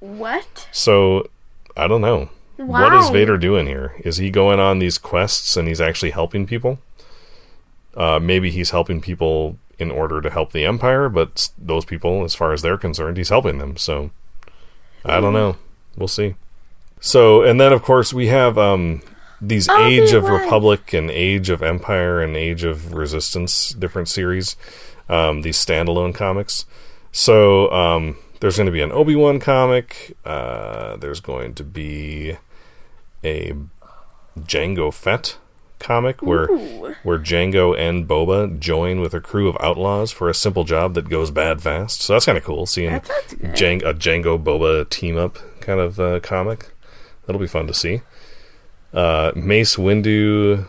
[0.00, 0.68] What?
[0.72, 1.28] So,
[1.76, 2.30] I don't know.
[2.56, 3.94] What is Vader doing here?
[4.00, 6.80] Is he going on these quests and he's actually helping people?
[7.96, 12.34] Uh, maybe he's helping people in order to help the Empire, but those people, as
[12.34, 13.76] far as they're concerned, he's helping them.
[13.76, 14.10] So,
[15.04, 15.56] I don't know.
[15.96, 16.34] We'll see.
[17.00, 19.02] So, and then of course we have um,
[19.40, 20.24] these Age of.
[20.24, 24.56] Republic and Age of Empire and Age of Resistance different series,
[25.08, 26.66] um, these standalone comics.
[27.12, 30.16] So, um, there's going to be an Obi Wan comic.
[30.24, 32.36] Uh, there's going to be
[33.24, 33.52] a
[34.38, 35.38] Jango Fett
[35.78, 36.46] comic where
[37.02, 41.08] where Jango and Boba join with a crew of outlaws for a simple job that
[41.08, 42.02] goes bad fast.
[42.02, 43.00] So that's kind of cool seeing a
[43.94, 46.70] Jango Boba team up kind of uh, comic.
[47.26, 48.02] That'll be fun to see.
[48.98, 50.66] Uh, Mace Windu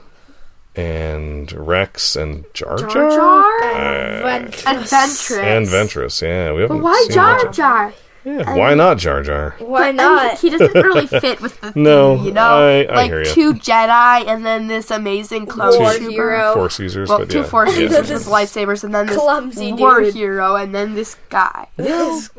[0.75, 3.63] and Rex and Jar Jar, Jar Jar?
[3.63, 5.31] Uh, Adventurous.
[5.31, 6.21] and Ventress.
[6.21, 6.77] Yeah, we haven't.
[6.77, 7.93] But why seen Jar much- Jar?
[8.25, 9.55] Yeah, why not Jar Jar?
[9.59, 10.39] Why I mean, not?
[10.39, 12.41] he doesn't really fit with the No, you know?
[12.67, 13.33] I- I like hear ya.
[13.33, 16.11] two Jedi and then this amazing clone War trooper.
[16.11, 16.53] hero.
[16.53, 17.83] Force users, Well, but two yeah, force yeah.
[17.83, 20.13] users with lightsabers and then this Clumsy war dude.
[20.15, 21.67] hero and then this guy.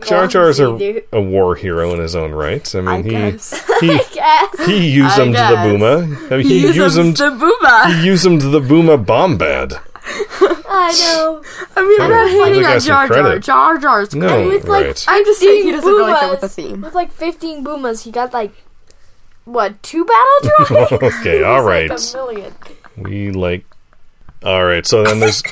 [0.07, 2.75] Jar Jar is a, a war hero in his own right.
[2.75, 3.81] I mean, I he guess.
[3.81, 3.99] he
[4.67, 6.31] he used I him to the booma.
[6.33, 7.15] I mean, he, He used him.
[7.15, 7.95] To the booba.
[8.01, 9.75] He used him to the booma bomb bad.
[10.13, 11.43] I know.
[11.77, 13.39] I mean, I'm not hating on some Jar Jar.
[13.39, 14.47] Jar Jar's No, great.
[14.47, 15.05] with like right.
[15.09, 16.81] I'm just saying he 15 doesn't really fit with the theme.
[16.83, 18.53] With like 15 boomas, he got like
[19.45, 21.03] what two battle droids?
[21.21, 21.91] okay, all right.
[21.91, 22.55] Like a million.
[22.97, 23.65] We like.
[24.43, 25.43] All right, so then there's.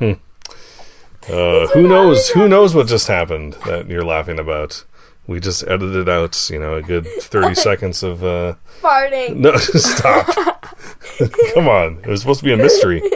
[0.00, 2.28] uh, who knows?
[2.30, 4.84] Who knows what just happened that you're laughing about?
[5.26, 8.22] We just edited out, you know, a good thirty seconds of.
[8.24, 9.36] Uh, Farting.
[9.36, 10.61] no, stop!
[11.54, 13.02] Come on, it was supposed to be a mystery.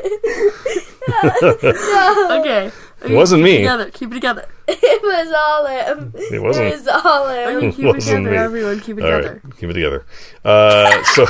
[2.30, 2.70] Okay.
[3.04, 3.58] It wasn't me.
[3.58, 3.90] Together.
[3.90, 4.46] Keep it together.
[4.68, 6.12] It was all him.
[6.16, 6.72] It It wasn't.
[6.72, 7.56] was all him.
[7.56, 8.36] Okay, keep it Wasn't together, me.
[8.36, 8.80] everyone.
[8.80, 9.40] Keep it All together.
[9.44, 10.04] right, keep it together.
[10.44, 11.24] Uh, so,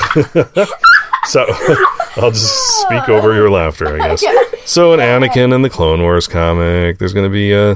[1.25, 1.45] so
[2.17, 4.23] I'll just speak over your laughter, I guess.
[4.65, 6.97] So, an Anakin in the Clone Wars comic.
[6.97, 7.75] There's going to be a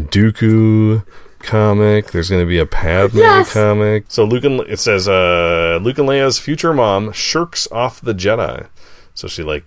[0.00, 1.04] Dooku
[1.40, 2.10] comic.
[2.12, 3.52] There's going to be a Padme Yes.
[3.52, 4.04] comic.
[4.08, 8.68] So, Luke and it says uh, Luke and Leia's future mom shirks off the Jedi.
[9.14, 9.64] So she like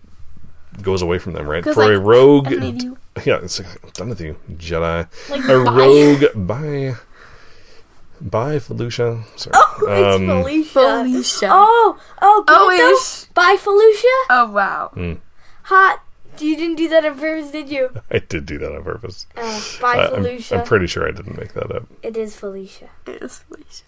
[0.82, 1.63] goes away from them, right?
[1.63, 2.47] For a rogue.
[2.47, 2.84] I need.
[3.26, 5.07] Yeah, it's like I'm done with you, Jedi.
[5.30, 5.71] Like, A bye.
[5.71, 6.24] rogue.
[6.47, 6.95] Bye.
[8.19, 9.24] Bye, Felucia.
[9.38, 9.53] Sorry.
[9.55, 10.69] It's Um, Felicia.
[10.74, 11.47] Felicia.
[11.51, 13.28] Oh, oh, get Oh, it.
[13.36, 14.07] Bye, Felicia.
[14.32, 14.89] Oh wow.
[14.95, 15.13] Hmm.
[15.63, 16.03] Hot.
[16.39, 17.89] You didn't do that on purpose, did you?
[18.11, 19.27] I did do that on purpose.
[19.38, 20.57] Oh, bye, I- I'm, Felicia.
[20.59, 21.84] I'm pretty sure I didn't make that up.
[22.01, 22.89] it is Felicia.
[23.07, 23.84] It is Felicia.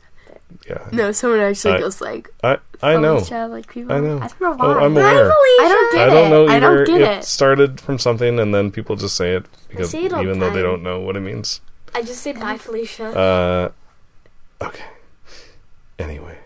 [0.69, 3.17] Yeah, No, someone actually I- goes like I I know.
[3.49, 3.91] Like people.
[3.91, 4.17] I know.
[4.19, 4.65] I don't know why.
[4.65, 5.31] Oh, I'm aware.
[5.31, 6.29] I don't get I don't it.
[6.29, 6.85] know I either.
[6.85, 7.23] don't get it it.
[7.25, 10.53] started from something, and then people just say it because say it even the though
[10.53, 11.61] they don't know what it means.
[11.95, 13.05] I just say bye, Felicia.
[13.17, 13.71] Uh,
[14.65, 14.85] okay.
[15.97, 16.37] Anyway,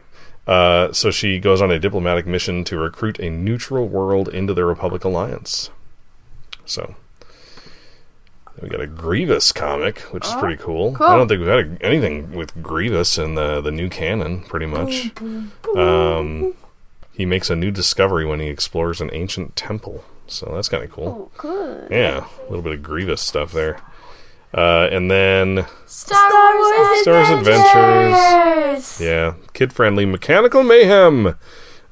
[0.47, 4.63] uh, so she goes on a diplomatic mission to recruit a neutral world into the
[4.65, 5.71] Republic alliance.
[6.69, 6.95] So.
[8.61, 10.93] We got a Grievous comic, which is pretty cool.
[10.93, 11.07] cool.
[11.07, 14.65] I don't think we've had a, anything with Grievous in the the new canon, pretty
[14.65, 15.11] much.
[15.77, 16.53] Um,
[17.13, 20.91] he makes a new discovery when he explores an ancient temple, so that's kind of
[20.91, 21.31] cool.
[21.37, 21.87] good.
[21.89, 23.79] Yeah, a little bit of Grievous stuff there.
[24.53, 27.01] Uh, and then Star, Wars.
[27.01, 28.99] Star Wars Adventures.
[28.99, 31.35] Yeah, kid friendly Mechanical Mayhem,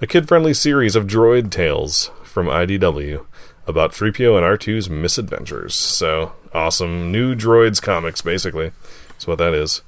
[0.02, 3.26] a kid friendly series of droid tales from IDW
[3.68, 5.76] about 3PO and R2's misadventures.
[5.76, 7.12] So awesome.
[7.12, 8.72] New droids comics, basically.
[9.10, 9.82] That's what that is.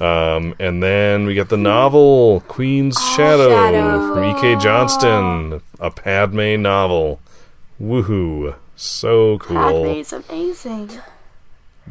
[0.00, 4.14] Um, and then we get the novel Queen's Shadow, Shadow.
[4.14, 4.56] from E.K.
[4.56, 7.20] Johnston, a Padme novel.
[7.80, 8.56] Woohoo.
[8.76, 9.56] So cool.
[9.56, 10.90] Padme's amazing.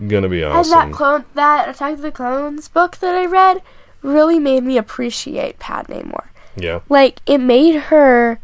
[0.07, 0.77] Gonna be awesome.
[0.79, 3.61] And that clone, that Attack of the Clones book that I read,
[4.01, 6.31] really made me appreciate Padme more.
[6.55, 6.79] yeah.
[6.89, 8.39] Like it made her.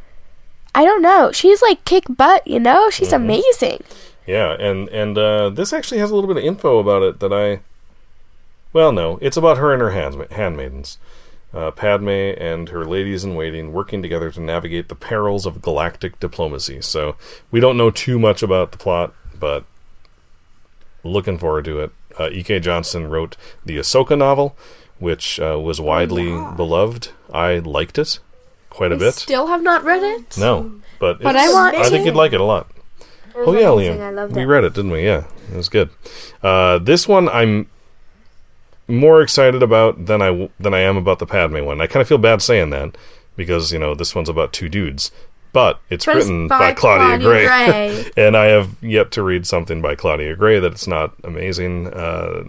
[0.78, 1.32] I don't know.
[1.32, 2.90] She's like kick butt, you know.
[2.92, 3.24] She's Mm-hmm.
[3.24, 3.84] amazing.
[4.28, 7.34] Yeah, and and uh, this actually has a little bit of info about it that
[7.34, 7.62] I.
[8.74, 11.00] Well, no, it's about her and her hands, handmaidens,
[11.54, 16.20] uh, Padme and her ladies in waiting, working together to navigate the perils of galactic
[16.20, 16.82] diplomacy.
[16.82, 17.16] So
[17.50, 19.64] we don't know too much about the plot, but
[21.04, 21.92] looking forward to it.
[22.20, 22.60] Uh, E.K.
[22.60, 24.56] Johnston wrote the Ahsoka novel,
[25.00, 27.10] which uh, was widely beloved.
[27.34, 28.20] I liked it
[28.78, 29.14] quite a I bit.
[29.16, 30.38] still have not read it.
[30.38, 32.06] no, but But it's- I want I think to.
[32.06, 32.68] you'd like it a lot.
[33.36, 34.32] Oh yeah, Liam.
[34.34, 34.46] We it.
[34.46, 35.04] read it, didn't we?
[35.06, 35.90] Yeah, it was good.
[36.42, 37.68] Uh, this one I'm
[38.88, 41.82] more excited about than I than I am about the Padme one.
[41.82, 42.98] I kind of feel bad saying that
[43.36, 45.12] because you know this one's about two dudes,
[45.54, 48.12] but it's But it's written by by, Claudia, Claudia Gray, Gray.
[48.28, 51.88] and I have yet to read something by Claudia Gray that it's not amazing.
[51.94, 52.46] Uh,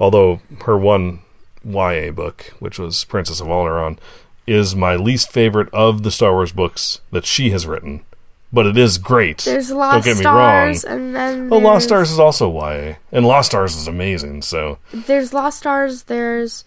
[0.00, 1.20] although her one
[1.64, 3.98] YA book, which was Princess of Alderaan,
[4.46, 8.04] is my least favorite of the Star Wars books that she has written.
[8.52, 9.38] But it is great.
[9.38, 10.94] There's Don't Lost get me Stars, wrong.
[10.96, 14.42] and then Oh, Lost Stars is also YA, and Lost Stars is amazing.
[14.42, 16.04] So, There's Lost Stars.
[16.04, 16.64] There's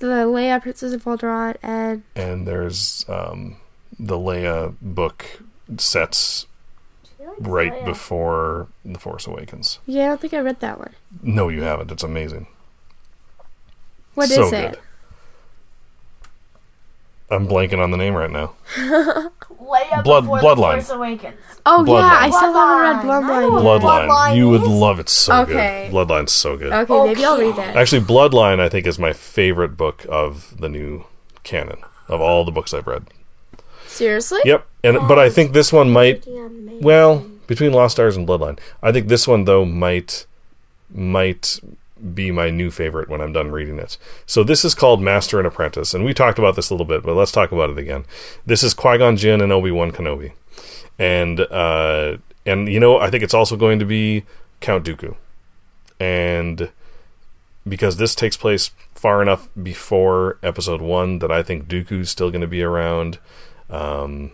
[0.00, 3.56] the Leia Princess of Alderaan, and and there's um,
[4.00, 5.24] the Leia book
[5.76, 6.46] sets
[7.38, 7.84] right Leia.
[7.84, 9.78] before the Force Awakens.
[9.86, 10.94] yeah, I don't think I read that one.
[11.22, 11.92] No, you haven't.
[11.92, 12.48] It's amazing.
[14.14, 14.50] What is so it?
[14.72, 14.78] good.
[17.30, 18.54] I'm blanking on the name right now.
[18.76, 20.82] Leia Blood- Bloodline.
[20.86, 20.90] Force
[21.66, 22.00] Oh Bloodline.
[22.00, 23.28] yeah, I still haven't read Bloodline.
[23.28, 23.50] Bloodline.
[23.50, 23.64] know yet.
[23.64, 24.08] what Bloodline.
[24.08, 25.88] Bloodline You would love it so Okay.
[25.90, 25.94] good.
[25.94, 26.72] Bloodline's so good.
[26.72, 27.76] Okay, maybe I'll read that.
[27.76, 31.04] Actually, Bloodline I think is my favorite book of the new
[31.44, 33.04] canon of all the books I've read.
[33.86, 34.40] Seriously?
[34.44, 36.24] Yep, and but I think this one might
[36.80, 40.24] Well, between Lost Stars and Bloodline, I think this one though might
[40.90, 41.60] might
[42.14, 43.96] be my new favorite when I'm done reading it.
[44.26, 47.02] So this is called Master and Apprentice, and we talked about this a little bit,
[47.02, 48.04] but let's talk about it again.
[48.46, 50.32] This is Qui Gon Jinn and Obi Wan Kenobi,
[50.98, 54.24] and uh, and you know I think it's also going to be
[54.60, 55.16] Count Dooku,
[56.00, 56.70] and
[57.66, 62.40] because this takes place far enough before Episode One that I think Dooku's still going
[62.40, 63.18] to be around.
[63.70, 64.32] Um,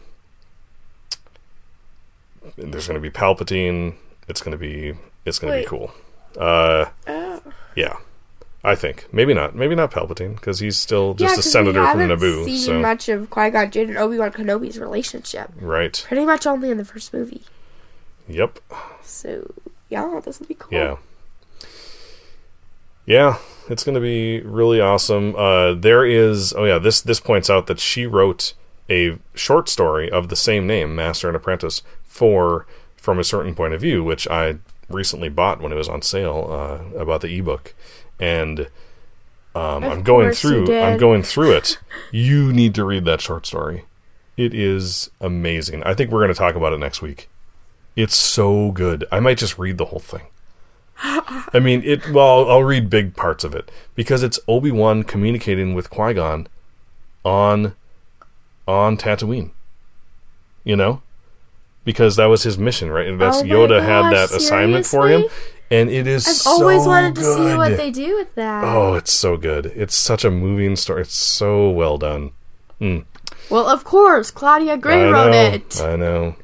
[2.56, 3.94] there's going to be Palpatine.
[4.28, 4.94] It's going to be
[5.24, 5.92] it's going to be cool.
[6.38, 7.23] Uh, Oh.
[7.76, 7.96] Yeah,
[8.62, 9.54] I think maybe not.
[9.54, 12.44] Maybe not Palpatine because he's still Yeah, just a 'cause we senator from haven't Naboo.
[12.44, 15.50] Seen So much of Qui Gon Jinn and Obi Wan Kenobi's relationship.
[15.60, 16.04] right.
[16.08, 17.42] Pretty much only in the first movie.
[18.28, 18.58] Yep.
[19.02, 19.52] So
[19.90, 20.76] yeah, this will be cool.
[20.78, 20.96] Yeah.
[23.06, 23.36] Yeah,
[23.68, 25.36] it's going to be really awesome.
[25.36, 28.54] Uh, there is, oh yeah, this this points out that she wrote
[28.88, 32.66] a short story of the same name, Master and Apprentice, for
[32.96, 34.56] from a certain point of view, which I
[34.88, 36.48] recently bought when it was on sale.
[36.50, 37.74] Uh, about the ebook,
[38.20, 38.68] and
[39.54, 40.74] um, I'm going through.
[40.74, 41.78] I'm going through it.
[42.10, 43.86] You need to read that short story.
[44.36, 45.82] It is amazing.
[45.82, 47.28] I think we're going to talk about it next week.
[47.96, 49.04] It's so good.
[49.10, 50.22] I might just read the whole thing.
[50.98, 52.08] I mean, it.
[52.10, 56.46] Well, I'll read big parts of it because it's Obi Wan communicating with Qui Gon
[57.24, 57.74] on
[58.66, 59.50] on Tatooine.
[60.62, 61.02] You know,
[61.84, 63.06] because that was his mission, right?
[63.06, 65.24] And That's Oh my Yoda had gosh, that assignment for him,
[65.70, 66.26] and it is.
[66.26, 68.64] I've so always wanted to see what they do with that.
[68.64, 69.66] Oh, it's so good.
[69.66, 71.02] It's such a moving story.
[71.02, 72.32] It's so well done.
[73.50, 75.80] Well, of course, Claudia Gray I wrote know, it.
[75.80, 76.36] I know.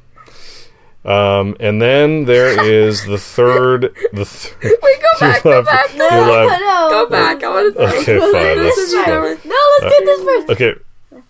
[1.03, 3.93] Um, and then there is the third.
[4.13, 6.59] The th- Wait, go back, go back, you laugh.
[6.59, 7.43] no, go back.
[7.43, 7.81] I want to.
[7.99, 8.63] Okay, fine.
[8.63, 10.49] Let's is my- No, let's get this first.
[10.51, 10.75] Okay,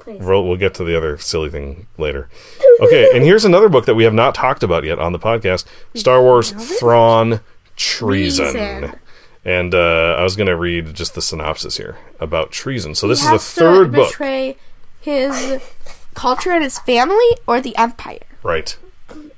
[0.02, 0.20] Please.
[0.22, 2.28] we'll, we'll get to the other silly thing later.
[2.80, 5.66] Okay, and here's another book that we have not talked about yet on the podcast:
[5.96, 7.42] Star Wars Thrawn
[7.76, 8.52] Treason.
[8.52, 9.00] Treason.
[9.44, 12.94] And uh, I was going to read just the synopsis here about treason.
[12.94, 14.58] So this He is the third book, Betray
[15.00, 15.62] his
[16.14, 18.20] culture and his family, or the Empire.
[18.44, 18.78] right?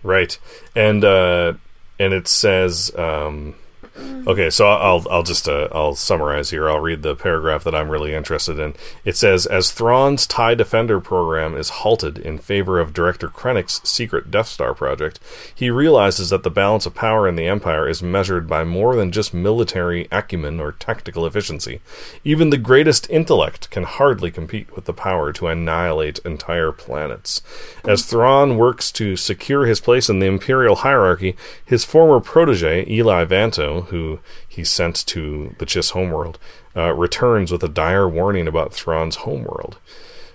[0.03, 0.37] Right,
[0.75, 1.53] and uh,
[1.99, 2.91] and it says.
[2.97, 3.55] Um,
[3.95, 6.67] Okay, so I'll I'll just uh, I'll summarize here.
[6.67, 8.73] I'll read the paragraph that I'm really interested in.
[9.05, 14.31] It says, as Thrawn's Tie Defender program is halted in favor of Director Krennic's secret
[14.31, 15.19] Death Star project,
[15.53, 19.11] he realizes that the balance of power in the Empire is measured by more than
[19.11, 21.79] just military acumen or tactical efficiency.
[22.23, 27.41] Even the greatest intellect can hardly compete with the power to annihilate entire planets.
[27.83, 33.25] As Thrawn works to secure his place in the Imperial hierarchy, his former protege, Eli
[33.25, 36.39] Vanto, who he sent to the Chiss homeworld,
[36.75, 39.77] uh, returns with a dire warning about Thrawn's homeworld.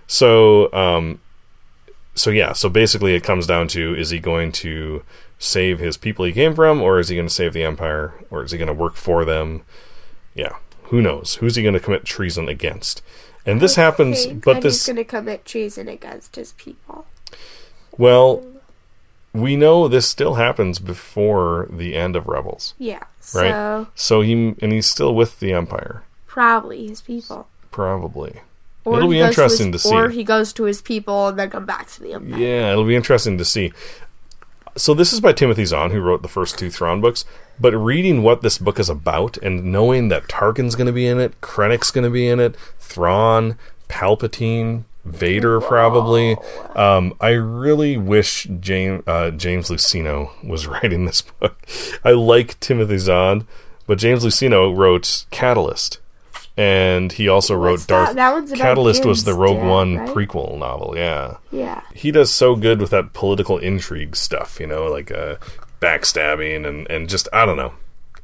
[0.06, 1.20] So, um,
[2.14, 5.02] so yeah, so basically it comes down to is he going to
[5.38, 8.42] save his people he came from, or is he going to save the Empire, or
[8.42, 9.62] is he going to work for them?
[10.34, 11.36] Yeah, who knows?
[11.36, 13.02] Who's he going to commit treason against?
[13.46, 17.06] And this happens, but this he's going to commit treason against his people.
[17.96, 18.44] well,
[19.32, 23.04] we know this still happens before the end of Rebels, Yeah.
[23.34, 23.50] right?
[23.52, 27.48] So So he and he's still with the Empire, probably his people.
[27.70, 28.40] probably.
[28.84, 29.94] Or It'll be interesting his, to see.
[29.94, 32.38] Or he goes to his people and then come back to the Empire.
[32.40, 33.70] Yeah, it'll be interesting to see.
[34.76, 37.24] So this is by Timothy Zahn, who wrote the first two Thrawn books.
[37.60, 41.18] But reading what this book is about and knowing that Tarkin's going to be in
[41.20, 43.58] it, Krennic's going to be in it, Thrawn,
[43.90, 46.36] Palpatine, Vader probably.
[46.74, 51.58] Um, I really wish James uh, James Luceno was writing this book.
[52.04, 53.46] I like Timothy Zahn,
[53.86, 55.98] but James Luceno wrote Catalyst,
[56.56, 58.08] and he also What's wrote Darth.
[58.08, 58.16] that?
[58.16, 60.08] That one's about Catalyst was the Rogue dad, One right?
[60.10, 60.94] prequel novel.
[60.96, 61.82] Yeah Yeah.
[61.94, 65.36] he does so good with that political intrigue stuff, you know, like uh,
[65.80, 67.72] backstabbing and, and just I don't know.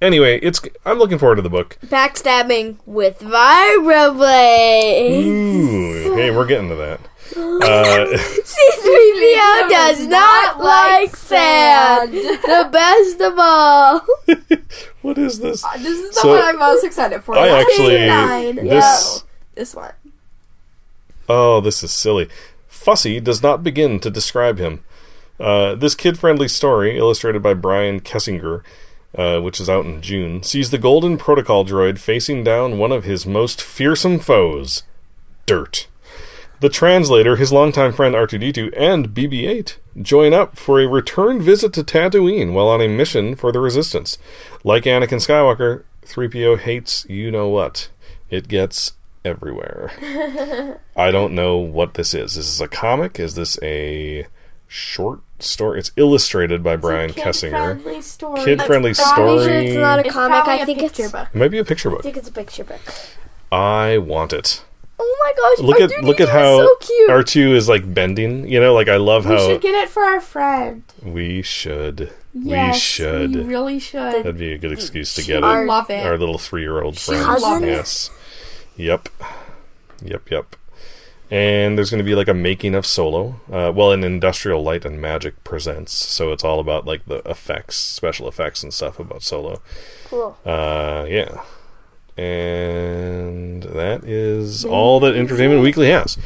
[0.05, 1.79] Anyway, it's I'm looking forward to the book.
[1.87, 5.25] Backstabbing with vibroblade.
[5.25, 7.01] Ooh, hey, we're getting to that.
[7.37, 12.13] Uh, C3PO does not like sand.
[12.13, 14.01] The best of all.
[15.03, 15.65] what is this?
[15.79, 17.37] This is the So- one I'm most excited for.
[17.37, 18.57] I actually Nine.
[18.57, 19.93] this Yo, this one.
[21.29, 22.29] oh this is silly.
[22.69, 24.85] Fussy does not begin to describe him.
[25.41, 28.63] Uh, this kid-friendly story, illustrated by Brian Kesinger,
[29.15, 33.05] uh, which is out in June, sees the Golden Protocol droid facing down one of
[33.05, 34.83] his most fearsome foes,
[35.47, 35.87] dirt.
[36.61, 41.73] The translator, his longtime friend R2D2, and BB 8 join up for a return visit
[41.75, 44.19] to Tatooine while on a mission for the Resistance.
[44.63, 47.91] Like Anakin Skywalker, 3PO hates you know what.
[48.31, 48.93] It gets
[49.25, 49.93] everywhere.
[50.97, 52.37] I don't know what this is.
[52.37, 53.19] Is this a comic?
[53.19, 54.27] Is this a
[54.75, 55.79] short story?
[55.79, 57.77] It's illustrated by Brian Kesinger.
[57.77, 58.45] Kid-friendly story.
[58.45, 60.35] Kid-friendly I'm pretty sure it's not a It's comic.
[60.43, 60.97] probably I a think it's.
[60.97, 61.29] picture book.
[61.33, 62.03] It might be a picture I book.
[62.03, 62.81] think it's a picture book.
[63.53, 64.65] I want it.
[64.99, 65.67] Oh my gosh!
[65.67, 67.11] Look at look at how so cute.
[67.11, 68.49] R2 is like bending.
[68.49, 70.85] You know, like I love how We how should get it for our friend.
[71.03, 72.13] we should.
[72.33, 73.35] Yes, we should.
[73.35, 74.15] We really should.
[74.15, 75.67] That'd be a good excuse to get I it.
[75.67, 76.05] love it.
[76.07, 77.25] Our little three-year-old friend.
[77.25, 77.63] Cousin?
[77.65, 78.11] Yes.
[78.77, 79.09] Yep.
[80.03, 80.31] Yep.
[80.31, 80.57] Yep.
[81.31, 83.41] And there's going to be like a making of Solo.
[83.51, 87.77] Uh, well, an Industrial Light and Magic presents, so it's all about like the effects,
[87.77, 89.61] special effects, and stuff about Solo.
[90.07, 90.37] Cool.
[90.45, 91.43] Uh, yeah.
[92.17, 96.17] And that is all that Entertainment Weekly has.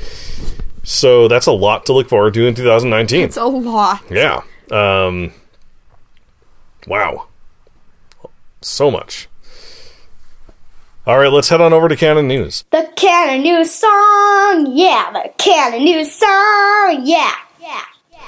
[0.83, 3.21] So that's a lot to look forward to in 2019.
[3.23, 4.03] It's a lot.
[4.11, 4.43] Yeah.
[4.71, 5.33] Um,
[6.87, 7.29] wow.
[8.61, 9.29] So much.
[11.09, 12.65] All right, let's head on over to Canon News.
[12.71, 15.11] The Canon News song, yeah.
[15.11, 17.33] The Canon News song, yeah.
[17.59, 17.81] Yeah.
[18.13, 18.19] yeah.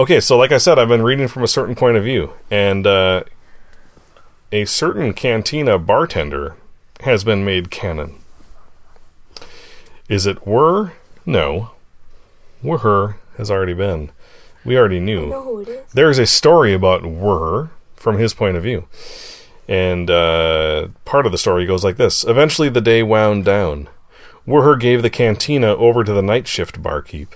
[0.00, 2.88] Okay, so like I said, I've been reading from a certain point of view, and
[2.88, 3.22] uh,
[4.50, 6.56] a certain cantina bartender
[7.02, 8.18] has been made canon.
[10.08, 10.94] Is it Wuher?
[11.24, 11.70] No.
[12.64, 14.10] Were has already been.
[14.64, 15.30] We already knew.
[15.32, 15.92] who it is.
[15.92, 18.88] There's a story about Wuher from his point of view.
[19.68, 23.88] And uh, part of the story goes like this Eventually, the day wound down.
[24.46, 27.34] Wuher gave the cantina over to the night shift barkeep,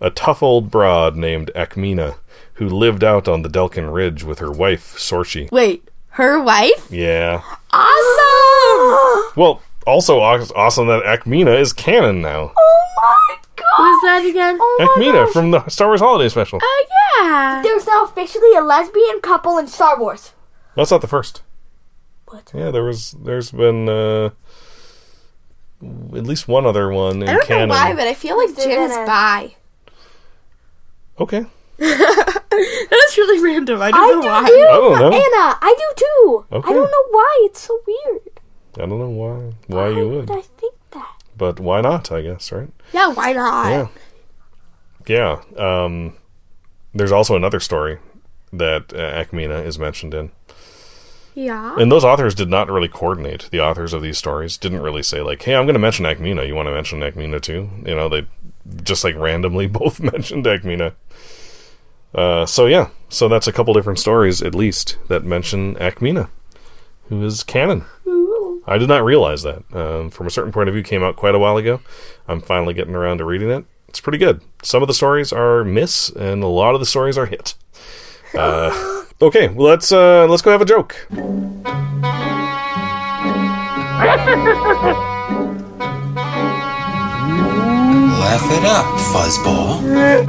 [0.00, 2.16] a tough old broad named Ackmena,
[2.54, 5.52] who lived out on the Delkin Ridge with her wife, Sorshi.
[5.52, 6.88] Wait, her wife?
[6.90, 7.42] Yeah.
[7.70, 9.32] Awesome!
[9.36, 12.52] Well, also awesome that Ackmena is canon now.
[12.56, 13.66] Oh my god!
[13.76, 14.58] Who's that again?
[14.80, 16.58] Ackmena from the Star Wars Holiday Special.
[16.62, 16.86] Oh
[17.20, 17.60] yeah!
[17.62, 20.32] There's now officially a lesbian couple in Star Wars.
[20.74, 21.42] That's not the first.
[22.26, 22.50] What?
[22.54, 23.12] Yeah, there was.
[23.12, 24.30] There's been uh,
[25.82, 27.68] at least one other one in I don't canon.
[27.68, 29.54] know why, but I feel like They're Jim's bi.
[31.20, 31.44] Okay.
[31.78, 33.80] That's really random.
[33.82, 34.46] I don't I know do why.
[34.48, 35.06] too, I don't know.
[35.12, 35.58] Anna.
[35.60, 36.46] I do too.
[36.52, 36.70] Okay.
[36.70, 37.42] I don't know why.
[37.44, 38.22] It's so weird.
[38.76, 39.52] I don't know why.
[39.68, 41.22] Why you would, I think that.
[41.36, 42.10] but why not?
[42.12, 42.68] I guess right.
[42.92, 43.90] Yeah, why not?
[45.06, 45.40] Yeah.
[45.56, 45.84] Yeah.
[45.84, 46.14] Um,
[46.94, 47.98] there's also another story
[48.52, 50.30] that uh, Ackmena is mentioned in.
[51.36, 51.76] Yeah.
[51.78, 53.50] And those authors did not really coordinate.
[53.52, 56.46] The authors of these stories didn't really say like, "Hey, I'm going to mention Ackmena.
[56.46, 58.26] You want to mention Ackmena too?" You know, they
[58.82, 60.94] just like randomly both mentioned Ackmena.
[62.14, 66.30] Uh, so yeah, so that's a couple different stories at least that mention Ackmena,
[67.10, 67.84] who is canon.
[68.66, 69.62] I did not realize that.
[69.74, 71.82] Um, from a certain point of view, came out quite a while ago.
[72.26, 73.66] I'm finally getting around to reading it.
[73.88, 74.40] It's pretty good.
[74.62, 77.54] Some of the stories are miss, and a lot of the stories are hit.
[78.34, 78.70] Uh,
[79.20, 81.06] okay, well, let's uh, let's go have a joke.
[88.18, 90.26] Laugh it up, fuzzball.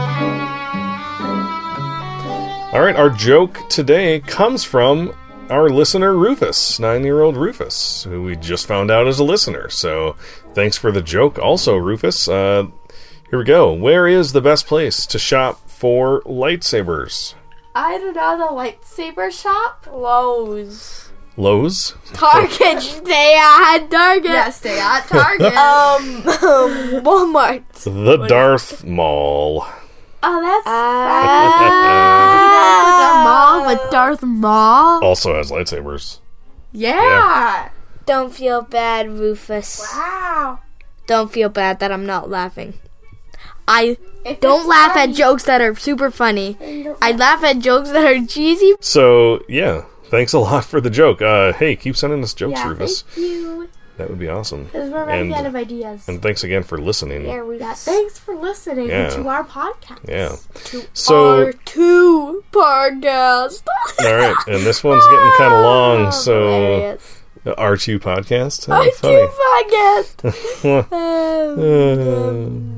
[2.74, 5.14] All right, our joke today comes from
[5.50, 9.70] our listener Rufus, nine-year-old Rufus, who we just found out is a listener.
[9.70, 10.16] So,
[10.54, 12.28] thanks for the joke, also Rufus.
[12.28, 12.68] Uh,
[13.30, 13.74] here we go.
[13.74, 17.34] Where is the best place to shop for lightsabers?
[17.80, 19.88] I don't know the lightsaber shop.
[19.92, 21.10] Lowe's.
[21.38, 21.94] Lowe's.
[22.14, 22.82] Target.
[22.82, 24.32] Stay at Target.
[24.32, 25.54] Yeah, stay at Target.
[25.56, 26.24] Um,
[27.06, 27.64] Walmart.
[27.84, 29.66] The Darth Mall.
[30.24, 31.62] oh, that's Ah.
[32.90, 35.04] like a mall with Darth Maul.
[35.04, 36.20] Also has lightsabers.
[36.72, 37.70] Yeah.
[38.08, 39.80] Don't feel bad, Rufus.
[39.94, 40.60] Wow.
[41.06, 42.74] Don't feel bad that I'm not laughing.
[43.68, 44.00] I If
[44.36, 46.58] don't laugh funny- at jokes that are super funny.
[47.02, 48.74] I laugh at jokes that are cheesy.
[48.82, 51.22] So, yeah, thanks a lot for the joke.
[51.22, 53.02] Uh, hey, keep sending us jokes, Yeah, Rufus.
[53.04, 53.70] thank you.
[53.98, 54.66] That would be awesome.
[54.66, 56.08] Because we're running And- out of ideas.
[56.08, 57.24] And thanks again for listening.
[57.26, 57.38] Yeah, Yeah.
[57.40, 57.84] Rufus.
[57.84, 59.10] Thanks for listening Yeah.
[59.10, 60.08] to our podcast.
[60.08, 60.36] Yeah.
[60.66, 63.64] To so, Our two podcast.
[64.06, 66.98] all right, and this one's getting kind of long, so
[67.44, 68.70] the R2 podcast.
[68.70, 69.18] Our Oh, funny.
[69.18, 69.30] two
[70.62, 70.88] podcast.
[72.74, 72.77] Uh,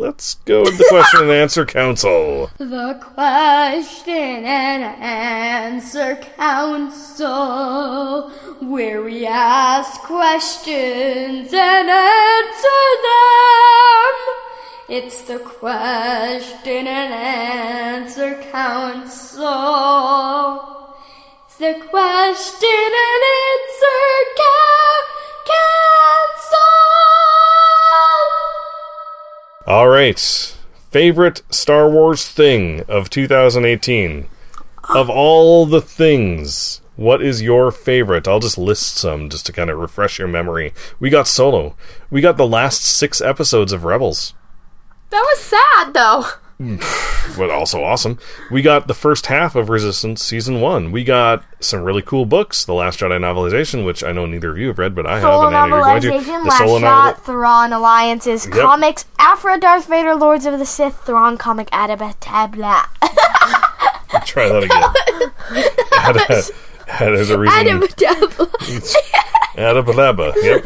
[0.00, 2.50] let's go with the question and answer council.
[2.56, 8.30] The question and answer council,
[8.60, 14.14] where we ask questions and answer them.
[14.88, 19.50] It's the question and answer council.
[21.46, 24.02] It's the question and answer
[24.40, 25.04] ca-
[25.52, 26.89] council.
[29.70, 30.18] All right,
[30.90, 34.26] favorite Star Wars thing of 2018.
[34.92, 38.26] Of all the things, what is your favorite?
[38.26, 40.74] I'll just list some just to kind of refresh your memory.
[40.98, 41.76] We got Solo.
[42.10, 44.34] We got the last six episodes of Rebels.
[45.10, 46.24] That was sad though.
[47.38, 48.18] but also awesome.
[48.50, 50.92] We got the first half of Resistance season one.
[50.92, 52.66] We got some really cool books.
[52.66, 55.42] The Last Jedi novelization, which I know neither of you have read, but I have,
[55.44, 56.08] and Anna, you're going to.
[56.10, 57.22] novelization, The Last Solo Shot, novel.
[57.24, 58.54] Thrawn Alliances, Yep.
[58.56, 62.84] comics, Aphra Darth Vader, Lords of the Sith, Thrawn comic, Adabatabla.
[64.26, 66.42] Try that again.
[66.92, 67.66] Add a- add as a reason.
[69.56, 70.34] Adapalaba.
[70.42, 70.64] Yep.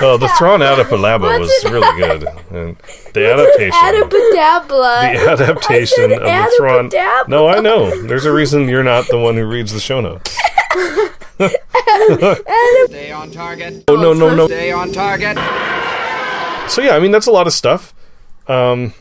[0.00, 2.22] Oh, the Thrawn Adapalaba was really good.
[2.50, 2.76] And
[3.12, 3.72] the adaptation.
[3.72, 5.12] Adapodabla.
[5.12, 6.90] the adaptation of the Thrawn.
[7.28, 7.90] No, I know.
[8.06, 10.34] There's a reason you're not the one who reads the show notes.
[12.86, 13.84] Stay on target.
[13.88, 14.46] Oh no, no, no.
[14.46, 15.36] Stay on target.
[16.70, 17.94] So yeah, I mean that's a lot of stuff.
[18.46, 18.94] Um,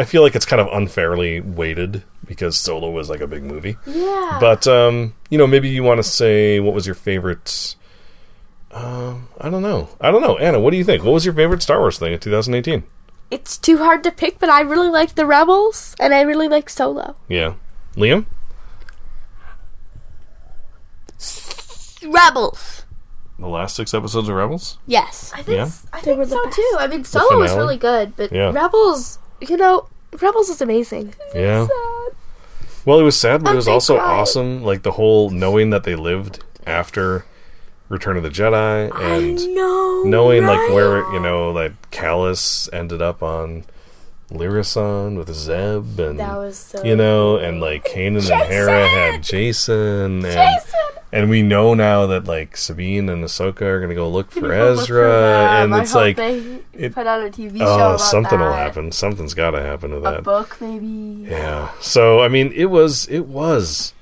[0.00, 3.76] I feel like it's kind of unfairly weighted because Solo was like a big movie.
[3.86, 4.38] Yeah.
[4.40, 7.76] But um, you know, maybe you want to say what was your favorite?
[8.72, 9.90] Um, I don't know.
[10.00, 10.58] I don't know, Anna.
[10.58, 11.04] What do you think?
[11.04, 12.82] What was your favorite Star Wars thing in 2018?
[13.30, 16.70] It's too hard to pick, but I really like the Rebels, and I really like
[16.70, 17.14] Solo.
[17.28, 17.54] Yeah,
[17.94, 18.24] Liam.
[22.06, 22.84] Rebels.
[23.38, 24.78] The last six episodes of Rebels.
[24.86, 25.32] Yes.
[25.34, 25.70] I think, Yeah.
[25.92, 26.56] I think were so best.
[26.56, 26.76] too.
[26.78, 28.52] I mean, Solo was really good, but Yeah.
[28.52, 29.88] Rebels, you know,
[30.20, 31.14] Rebels is amazing.
[31.34, 31.66] Yeah.
[32.84, 34.20] Well, it was sad, but it was they also cried.
[34.20, 34.62] awesome.
[34.62, 37.24] Like the whole knowing that they lived after
[37.88, 40.02] Return of the Jedi and no.
[40.04, 43.64] knowing like where you know like Kallus ended up on
[44.30, 50.24] Lira San with Zeb and so you know and like Kanan and Hera had Jacen
[50.24, 50.62] and
[51.12, 55.62] and we know now that like Sabine and Ahsoka are gonna go look for Ezra
[55.62, 57.92] and it's like they it- put out a TV oh, show.
[57.94, 61.26] oh something will happen something's got to happen to A that book, maybe.
[61.28, 63.92] yeah so I mean it was it was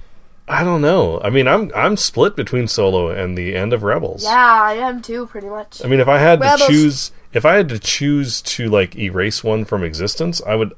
[0.49, 4.25] I don't know I mean I'm I'm split between Solo and the end of Rebels
[4.25, 5.85] Yeah, I am too, pretty much.
[5.85, 6.67] I mean, if I had Rebels.
[6.67, 10.73] to choose, if I had to choose to like erase one from existence, I would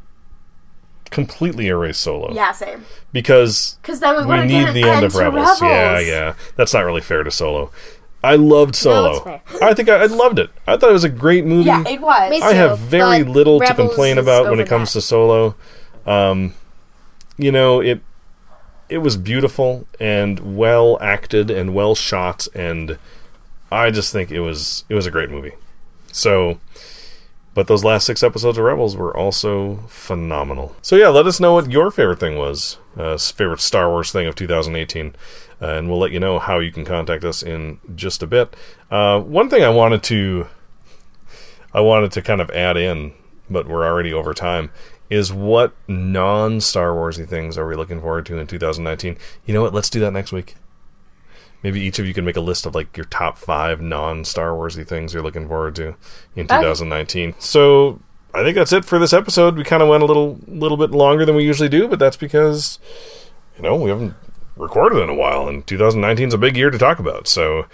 [1.10, 2.32] completely erase Solo.
[2.32, 2.84] yeah, same.
[3.12, 5.60] Because Because then we, we need the an end of to Rebels.
[5.60, 6.34] Yeah, yeah.
[6.56, 7.70] That's not really fair to Solo.
[8.22, 9.12] I loved Solo.
[9.12, 9.42] it's fair.
[9.62, 10.50] I think I, I loved it.
[10.66, 11.66] I thought it was a great movie.
[11.66, 12.30] Yeah, it was.
[12.30, 15.00] Me I have very but little to complain about when it comes that.
[15.00, 15.54] to Solo.
[16.06, 16.54] Um,
[17.38, 18.00] you know, it
[18.88, 22.98] it was beautiful and well acted and well shot, and
[23.72, 25.52] I just think it was it was a great movie.
[26.12, 26.60] So,
[27.54, 30.76] but those last six episodes of Rebels were also phenomenal.
[30.82, 34.26] So yeah, let us know what your favorite thing was, uh, favorite Star Wars thing
[34.26, 35.16] of 2018,
[35.60, 38.54] uh, and we'll let you know how you can contact us in just a bit.
[38.90, 40.46] Uh, one thing I wanted to
[41.72, 43.12] I wanted to kind of add in,
[43.48, 44.70] but we're already over time,
[45.08, 49.16] is what non Star Warsy things are we looking forward to in 2019?
[49.44, 49.74] You know what?
[49.74, 50.56] Let's do that next week.
[51.62, 54.50] Maybe each of you can make a list of like your top five non Star
[54.50, 55.94] Warsy things you're looking forward to
[56.34, 57.34] in 2019.
[57.38, 58.00] So
[58.34, 59.56] I think that's it for this episode.
[59.56, 62.16] We kind of went a little little bit longer than we usually do, but that's
[62.16, 62.78] because
[63.56, 64.14] you know we haven't
[64.56, 67.28] recorded in a while, and 2019 is a big year to talk about.
[67.28, 67.66] So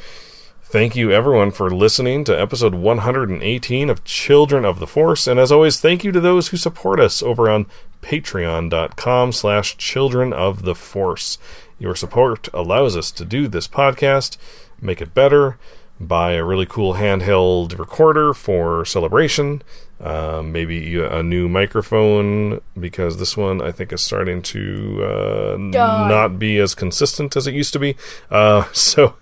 [0.69, 5.29] Thank you everyone for listening to episode 118 of Children of the Force.
[5.29, 7.67] And as always, thank you to those who support us over on
[8.03, 11.39] patreon.com slash children of the force.
[11.79, 14.37] Your support allows us to do this podcast,
[14.81, 15.59] make it better,
[16.01, 19.63] buy a really cool handheld recorder for celebration,
[20.01, 26.39] um, maybe a new microphone because this one I think is starting to uh, not
[26.39, 27.97] be as consistent as it used to be.
[28.31, 29.15] Uh, so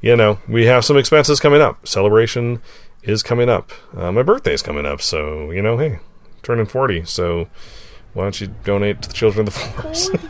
[0.00, 1.86] you know, we have some expenses coming up.
[1.86, 2.60] Celebration
[3.02, 3.70] is coming up.
[3.96, 6.00] Uh, my birthday's coming up, so you know, hey,
[6.42, 7.04] turning forty.
[7.04, 7.48] So
[8.14, 10.10] why don't you donate to the Children of the Force?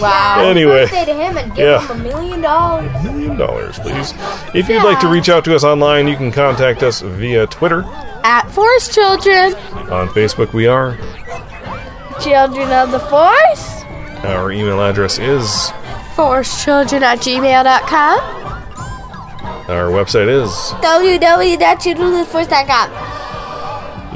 [0.00, 0.40] Wow.
[0.44, 1.80] anyway, Birthday to him and give Yeah.
[1.86, 2.90] him a million dollars.
[2.94, 4.14] A million dollars, please.
[4.54, 7.84] If you'd like to reach out to us online, you can contact us via Twitter.
[8.24, 9.54] At Force Children.
[9.90, 10.96] On Facebook, we are.
[12.20, 13.82] Children of the Force.
[14.24, 15.72] Our email address is.
[16.14, 18.20] ForceChildren at gmail.com.
[19.70, 20.50] Our website is.
[20.82, 22.90] www.childrenoftheforce.com.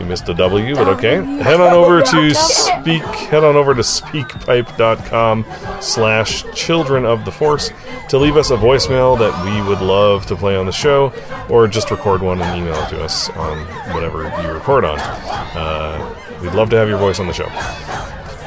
[0.02, 1.24] You missed a W, but okay.
[1.42, 3.02] Head on over to speak.
[3.02, 5.46] Head on over to speakpipe.com
[5.80, 7.70] slash children of the force
[8.08, 11.12] to leave us a voicemail that we would love to play on the show,
[11.48, 13.58] or just record one and email it to us on
[13.94, 14.98] whatever you record on.
[14.98, 17.46] Uh, we'd love to have your voice on the show.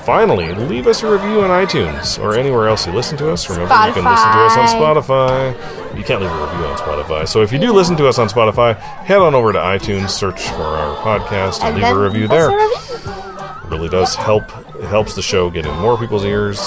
[0.06, 3.50] Finally, leave us a review on iTunes or anywhere else you listen to us.
[3.50, 5.98] Remember, you can listen to us on Spotify.
[5.98, 7.28] You can't leave a review on Spotify.
[7.28, 10.48] So if you do listen to us on Spotify, head on over to iTunes, search
[10.50, 12.52] for our podcast, and, leave a review there.
[12.52, 14.44] It really does help.
[14.76, 16.60] It helps the show get in more people's ears.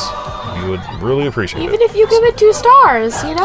[0.56, 1.82] We would really appreciate Even it.
[1.82, 3.44] Even if you give it two stars, you know?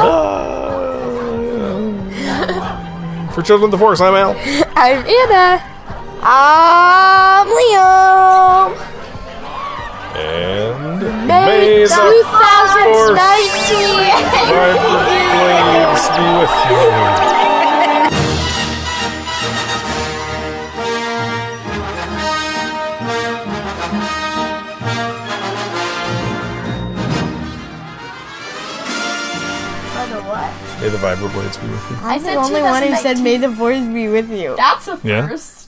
[2.09, 4.31] Uh, for Children of the Force, I'm Al.
[4.75, 5.61] I'm Anna.
[6.23, 8.92] I'm Liam.
[10.33, 14.09] And May the Force 2019.
[14.49, 16.87] vibrant blades be with you.
[29.95, 31.97] I know May the vibroblades be with you.
[32.01, 33.23] I I'm the only one who said 2019.
[33.23, 34.55] may the force be with you.
[34.57, 35.27] That's a Yeah.
[35.27, 35.62] first.